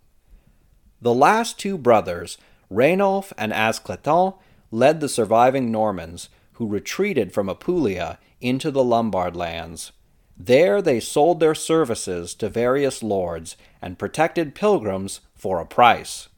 The 1.01 1.13
last 1.13 1.59
two 1.59 1.77
brothers, 1.77 2.37
Rainulf 2.69 3.33
and 3.37 3.51
Asclettin, 3.51 4.33
led 4.71 5.01
the 5.01 5.09
surviving 5.09 5.69
Normans, 5.69 6.29
who 6.53 6.67
retreated 6.67 7.33
from 7.33 7.49
Apulia 7.49 8.17
into 8.39 8.71
the 8.71 8.83
Lombard 8.83 9.35
lands. 9.35 9.91
There 10.37 10.81
they 10.81 11.01
sold 11.01 11.41
their 11.41 11.55
services 11.55 12.33
to 12.35 12.47
various 12.47 13.03
lords 13.03 13.57
and 13.81 13.99
protected 13.99 14.55
pilgrims 14.55 15.19
for 15.35 15.59
a 15.59 15.65
price. 15.65 16.29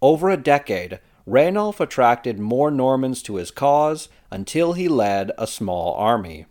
Over 0.00 0.30
a 0.30 0.36
decade, 0.36 1.00
Rainulf 1.28 1.78
attracted 1.78 2.38
more 2.38 2.70
Normans 2.70 3.22
to 3.24 3.34
his 3.34 3.50
cause 3.50 4.08
until 4.30 4.72
he 4.72 4.88
led 4.88 5.30
a 5.36 5.46
small 5.46 5.92
army. 5.94 6.46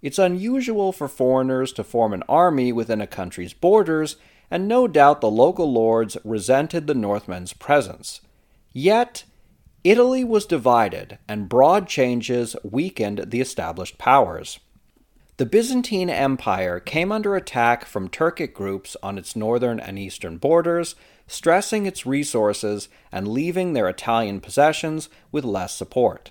It's 0.00 0.18
unusual 0.18 0.90
for 0.90 1.06
foreigners 1.06 1.70
to 1.74 1.84
form 1.84 2.14
an 2.14 2.22
army 2.30 2.72
within 2.72 3.02
a 3.02 3.06
country's 3.06 3.52
borders, 3.52 4.16
and 4.50 4.66
no 4.66 4.88
doubt 4.88 5.20
the 5.20 5.30
local 5.30 5.70
lords 5.70 6.16
resented 6.24 6.86
the 6.86 6.94
Northmen's 6.94 7.52
presence. 7.52 8.22
Yet, 8.72 9.24
Italy 9.84 10.24
was 10.24 10.46
divided, 10.46 11.18
and 11.28 11.48
broad 11.48 11.86
changes 11.86 12.56
weakened 12.64 13.26
the 13.26 13.40
established 13.42 13.98
powers. 13.98 14.60
The 15.36 15.46
Byzantine 15.46 16.08
Empire 16.08 16.80
came 16.80 17.12
under 17.12 17.36
attack 17.36 17.84
from 17.84 18.08
Turkic 18.08 18.54
groups 18.54 18.96
on 19.02 19.18
its 19.18 19.36
northern 19.36 19.78
and 19.78 19.98
eastern 19.98 20.38
borders, 20.38 20.94
stressing 21.32 21.86
its 21.86 22.04
resources 22.04 22.90
and 23.10 23.26
leaving 23.26 23.72
their 23.72 23.88
Italian 23.88 24.38
possessions 24.38 25.08
with 25.30 25.44
less 25.44 25.74
support. 25.74 26.30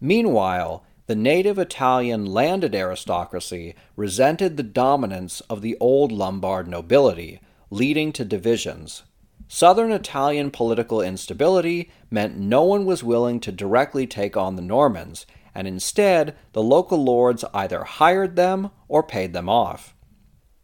Meanwhile, 0.00 0.84
the 1.06 1.16
native 1.16 1.58
Italian 1.58 2.26
landed 2.26 2.74
aristocracy 2.74 3.74
resented 3.96 4.56
the 4.56 4.62
dominance 4.62 5.40
of 5.42 5.62
the 5.62 5.78
old 5.80 6.12
Lombard 6.12 6.68
nobility, 6.68 7.40
leading 7.70 8.12
to 8.12 8.24
divisions. 8.24 9.02
Southern 9.48 9.90
Italian 9.90 10.50
political 10.50 11.00
instability 11.00 11.90
meant 12.10 12.36
no 12.36 12.64
one 12.64 12.84
was 12.84 13.02
willing 13.02 13.40
to 13.40 13.50
directly 13.50 14.06
take 14.06 14.36
on 14.36 14.56
the 14.56 14.62
Normans, 14.62 15.24
and 15.54 15.66
instead 15.66 16.36
the 16.52 16.62
local 16.62 17.02
lords 17.02 17.44
either 17.54 17.84
hired 17.84 18.36
them 18.36 18.70
or 18.88 19.02
paid 19.02 19.32
them 19.32 19.48
off. 19.48 19.94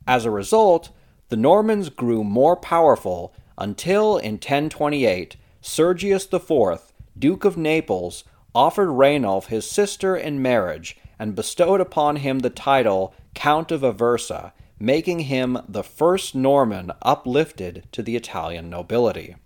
As 0.07 0.25
a 0.25 0.31
result, 0.31 0.91
the 1.29 1.37
Normans 1.37 1.91
grew 1.91 2.25
more 2.25 2.57
powerful 2.57 3.35
until 3.57 4.17
in 4.17 4.35
1028 4.35 5.37
Sergius 5.61 6.33
IV, 6.33 6.93
Duke 7.19 7.45
of 7.45 7.57
Naples, 7.57 8.25
offered 8.55 8.91
Rainulf 8.91 9.47
his 9.47 9.71
sister 9.71 10.17
in 10.17 10.41
marriage 10.41 10.97
and 11.19 11.35
bestowed 11.35 11.81
upon 11.81 12.17
him 12.17 12.39
the 12.39 12.51
title 12.51 13.15
Count 13.35 13.71
of 13.71 13.83
Aversa, 13.83 14.53
making 14.79 15.21
him 15.21 15.59
the 15.69 15.83
first 15.83 16.35
Norman 16.35 16.93
uplifted 17.03 17.87
to 17.93 18.03
the 18.03 18.17
Italian 18.17 18.71
nobility. 18.71 19.37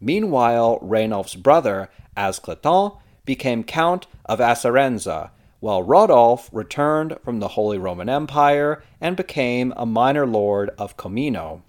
Meanwhile, 0.00 0.78
Rainulf's 0.82 1.34
brother, 1.34 1.90
Asclettin, 2.16 2.92
became 3.24 3.64
Count 3.64 4.06
of 4.26 4.38
Acerenza, 4.38 5.30
while 5.64 5.82
Rodolphe 5.82 6.50
returned 6.52 7.16
from 7.24 7.40
the 7.40 7.48
Holy 7.48 7.78
Roman 7.78 8.10
Empire 8.10 8.82
and 9.00 9.16
became 9.16 9.72
a 9.78 9.86
minor 9.86 10.26
lord 10.26 10.68
of 10.76 10.98
Comino. 10.98 11.62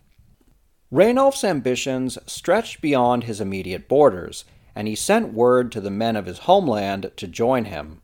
Rainulf's 0.91 1.45
ambitions 1.45 2.17
stretched 2.25 2.81
beyond 2.81 3.23
his 3.23 3.39
immediate 3.39 3.87
borders, 3.87 4.43
and 4.75 4.89
he 4.89 4.95
sent 4.95 5.31
word 5.31 5.71
to 5.71 5.79
the 5.79 5.89
men 5.89 6.17
of 6.17 6.25
his 6.25 6.39
homeland 6.39 7.09
to 7.15 7.25
join 7.25 7.63
him. 7.63 8.01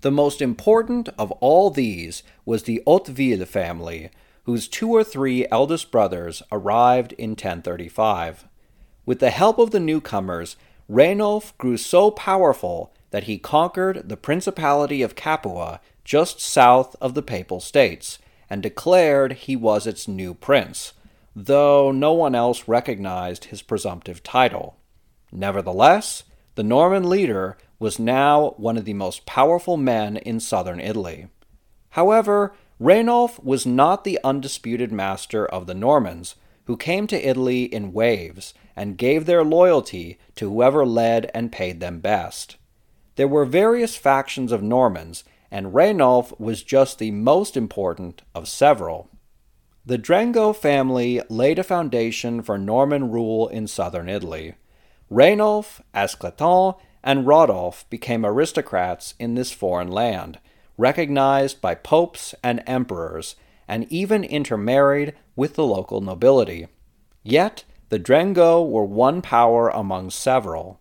The 0.00 0.10
most 0.10 0.42
important 0.42 1.08
of 1.16 1.30
all 1.30 1.70
these 1.70 2.24
was 2.44 2.64
the 2.64 2.82
Hauteville 2.84 3.46
family, 3.46 4.10
whose 4.42 4.66
two 4.66 4.90
or 4.90 5.04
three 5.04 5.46
eldest 5.52 5.92
brothers 5.92 6.42
arrived 6.50 7.12
in 7.12 7.30
1035. 7.30 8.48
With 9.06 9.20
the 9.20 9.30
help 9.30 9.60
of 9.60 9.70
the 9.70 9.78
newcomers, 9.78 10.56
Rainulf 10.88 11.56
grew 11.58 11.76
so 11.76 12.10
powerful 12.10 12.92
that 13.10 13.24
he 13.24 13.38
conquered 13.38 14.08
the 14.08 14.16
Principality 14.16 15.02
of 15.02 15.14
Capua 15.14 15.80
just 16.04 16.40
south 16.40 16.96
of 17.00 17.14
the 17.14 17.22
Papal 17.22 17.60
States 17.60 18.18
and 18.50 18.62
declared 18.62 19.32
he 19.32 19.56
was 19.56 19.86
its 19.86 20.08
new 20.08 20.34
prince, 20.34 20.92
though 21.34 21.92
no 21.92 22.12
one 22.12 22.34
else 22.34 22.66
recognized 22.66 23.46
his 23.46 23.62
presumptive 23.62 24.22
title. 24.22 24.76
Nevertheless, 25.30 26.24
the 26.54 26.62
Norman 26.62 27.08
leader 27.08 27.56
was 27.78 27.98
now 27.98 28.54
one 28.56 28.76
of 28.76 28.84
the 28.84 28.94
most 28.94 29.26
powerful 29.26 29.76
men 29.76 30.16
in 30.16 30.40
southern 30.40 30.80
Italy. 30.80 31.28
However, 31.90 32.54
Rainulf 32.80 33.42
was 33.42 33.66
not 33.66 34.04
the 34.04 34.18
undisputed 34.24 34.92
master 34.92 35.46
of 35.46 35.66
the 35.66 35.74
Normans, 35.74 36.36
who 36.64 36.76
came 36.76 37.06
to 37.06 37.28
Italy 37.28 37.64
in 37.64 37.92
waves 37.92 38.54
and 38.76 38.98
gave 38.98 39.26
their 39.26 39.44
loyalty 39.44 40.18
to 40.36 40.48
whoever 40.48 40.84
led 40.86 41.30
and 41.34 41.50
paid 41.50 41.80
them 41.80 42.00
best. 42.00 42.56
There 43.18 43.26
were 43.26 43.44
various 43.44 43.96
factions 43.96 44.52
of 44.52 44.62
Normans, 44.62 45.24
and 45.50 45.74
Rainulf 45.74 46.32
was 46.38 46.62
just 46.62 47.00
the 47.00 47.10
most 47.10 47.56
important 47.56 48.22
of 48.32 48.46
several. 48.46 49.10
The 49.84 49.98
Drengot 49.98 50.54
family 50.54 51.20
laid 51.28 51.58
a 51.58 51.64
foundation 51.64 52.42
for 52.42 52.56
Norman 52.56 53.10
rule 53.10 53.48
in 53.48 53.66
southern 53.66 54.08
Italy. 54.08 54.54
Rainulf, 55.10 55.82
Asclettin, 55.92 56.74
and 57.02 57.26
Rodolph 57.26 57.90
became 57.90 58.24
aristocrats 58.24 59.14
in 59.18 59.34
this 59.34 59.50
foreign 59.50 59.90
land, 59.90 60.38
recognized 60.76 61.60
by 61.60 61.74
popes 61.74 62.36
and 62.44 62.62
emperors, 62.68 63.34
and 63.66 63.90
even 63.92 64.22
intermarried 64.22 65.12
with 65.34 65.54
the 65.54 65.66
local 65.66 66.00
nobility. 66.00 66.68
Yet, 67.24 67.64
the 67.88 67.98
Drengot 67.98 68.70
were 68.70 68.84
one 68.84 69.22
power 69.22 69.70
among 69.70 70.10
several. 70.10 70.78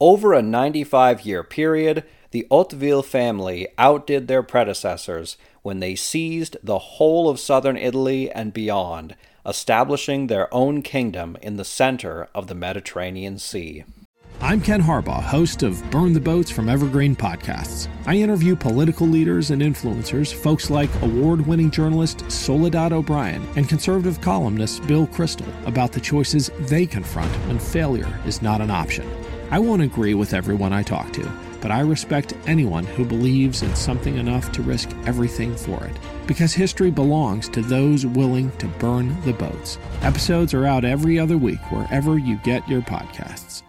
Over 0.00 0.34
a 0.34 0.42
95 0.42 1.22
year 1.22 1.42
period, 1.42 2.04
the 2.30 2.46
Hauteville 2.50 3.02
family 3.02 3.68
outdid 3.78 4.28
their 4.28 4.42
predecessors 4.42 5.38
when 5.62 5.80
they 5.80 5.94
seized 5.94 6.58
the 6.62 6.78
whole 6.78 7.30
of 7.30 7.40
southern 7.40 7.78
Italy 7.78 8.30
and 8.30 8.52
beyond, 8.52 9.16
establishing 9.46 10.26
their 10.26 10.52
own 10.52 10.82
kingdom 10.82 11.38
in 11.40 11.56
the 11.56 11.64
center 11.64 12.28
of 12.34 12.46
the 12.46 12.54
Mediterranean 12.54 13.38
Sea. 13.38 13.84
I'm 14.42 14.60
Ken 14.60 14.82
Harbaugh, 14.82 15.22
host 15.22 15.62
of 15.62 15.82
Burn 15.90 16.12
the 16.12 16.20
Boats 16.20 16.50
from 16.50 16.68
Evergreen 16.68 17.16
Podcasts. 17.16 17.88
I 18.04 18.16
interview 18.16 18.54
political 18.54 19.06
leaders 19.06 19.50
and 19.50 19.62
influencers, 19.62 20.34
folks 20.34 20.68
like 20.68 20.90
award 21.00 21.46
winning 21.46 21.70
journalist 21.70 22.30
Soledad 22.30 22.92
O'Brien 22.92 23.42
and 23.56 23.66
conservative 23.66 24.20
columnist 24.20 24.86
Bill 24.86 25.06
Kristol, 25.06 25.48
about 25.66 25.92
the 25.92 26.00
choices 26.00 26.50
they 26.60 26.84
confront 26.84 27.32
when 27.48 27.58
failure 27.58 28.20
is 28.26 28.42
not 28.42 28.60
an 28.60 28.70
option. 28.70 29.10
I 29.50 29.58
won't 29.58 29.82
agree 29.82 30.14
with 30.14 30.34
everyone 30.34 30.72
I 30.72 30.82
talk 30.82 31.12
to, 31.12 31.30
but 31.60 31.70
I 31.70 31.80
respect 31.80 32.34
anyone 32.46 32.84
who 32.84 33.04
believes 33.04 33.62
in 33.62 33.74
something 33.76 34.16
enough 34.16 34.50
to 34.52 34.62
risk 34.62 34.90
everything 35.06 35.54
for 35.56 35.84
it. 35.84 35.96
Because 36.26 36.52
history 36.52 36.90
belongs 36.90 37.48
to 37.50 37.62
those 37.62 38.04
willing 38.04 38.50
to 38.58 38.66
burn 38.66 39.20
the 39.22 39.32
boats. 39.32 39.78
Episodes 40.02 40.52
are 40.52 40.66
out 40.66 40.84
every 40.84 41.18
other 41.18 41.38
week 41.38 41.60
wherever 41.70 42.18
you 42.18 42.38
get 42.44 42.68
your 42.68 42.82
podcasts. 42.82 43.62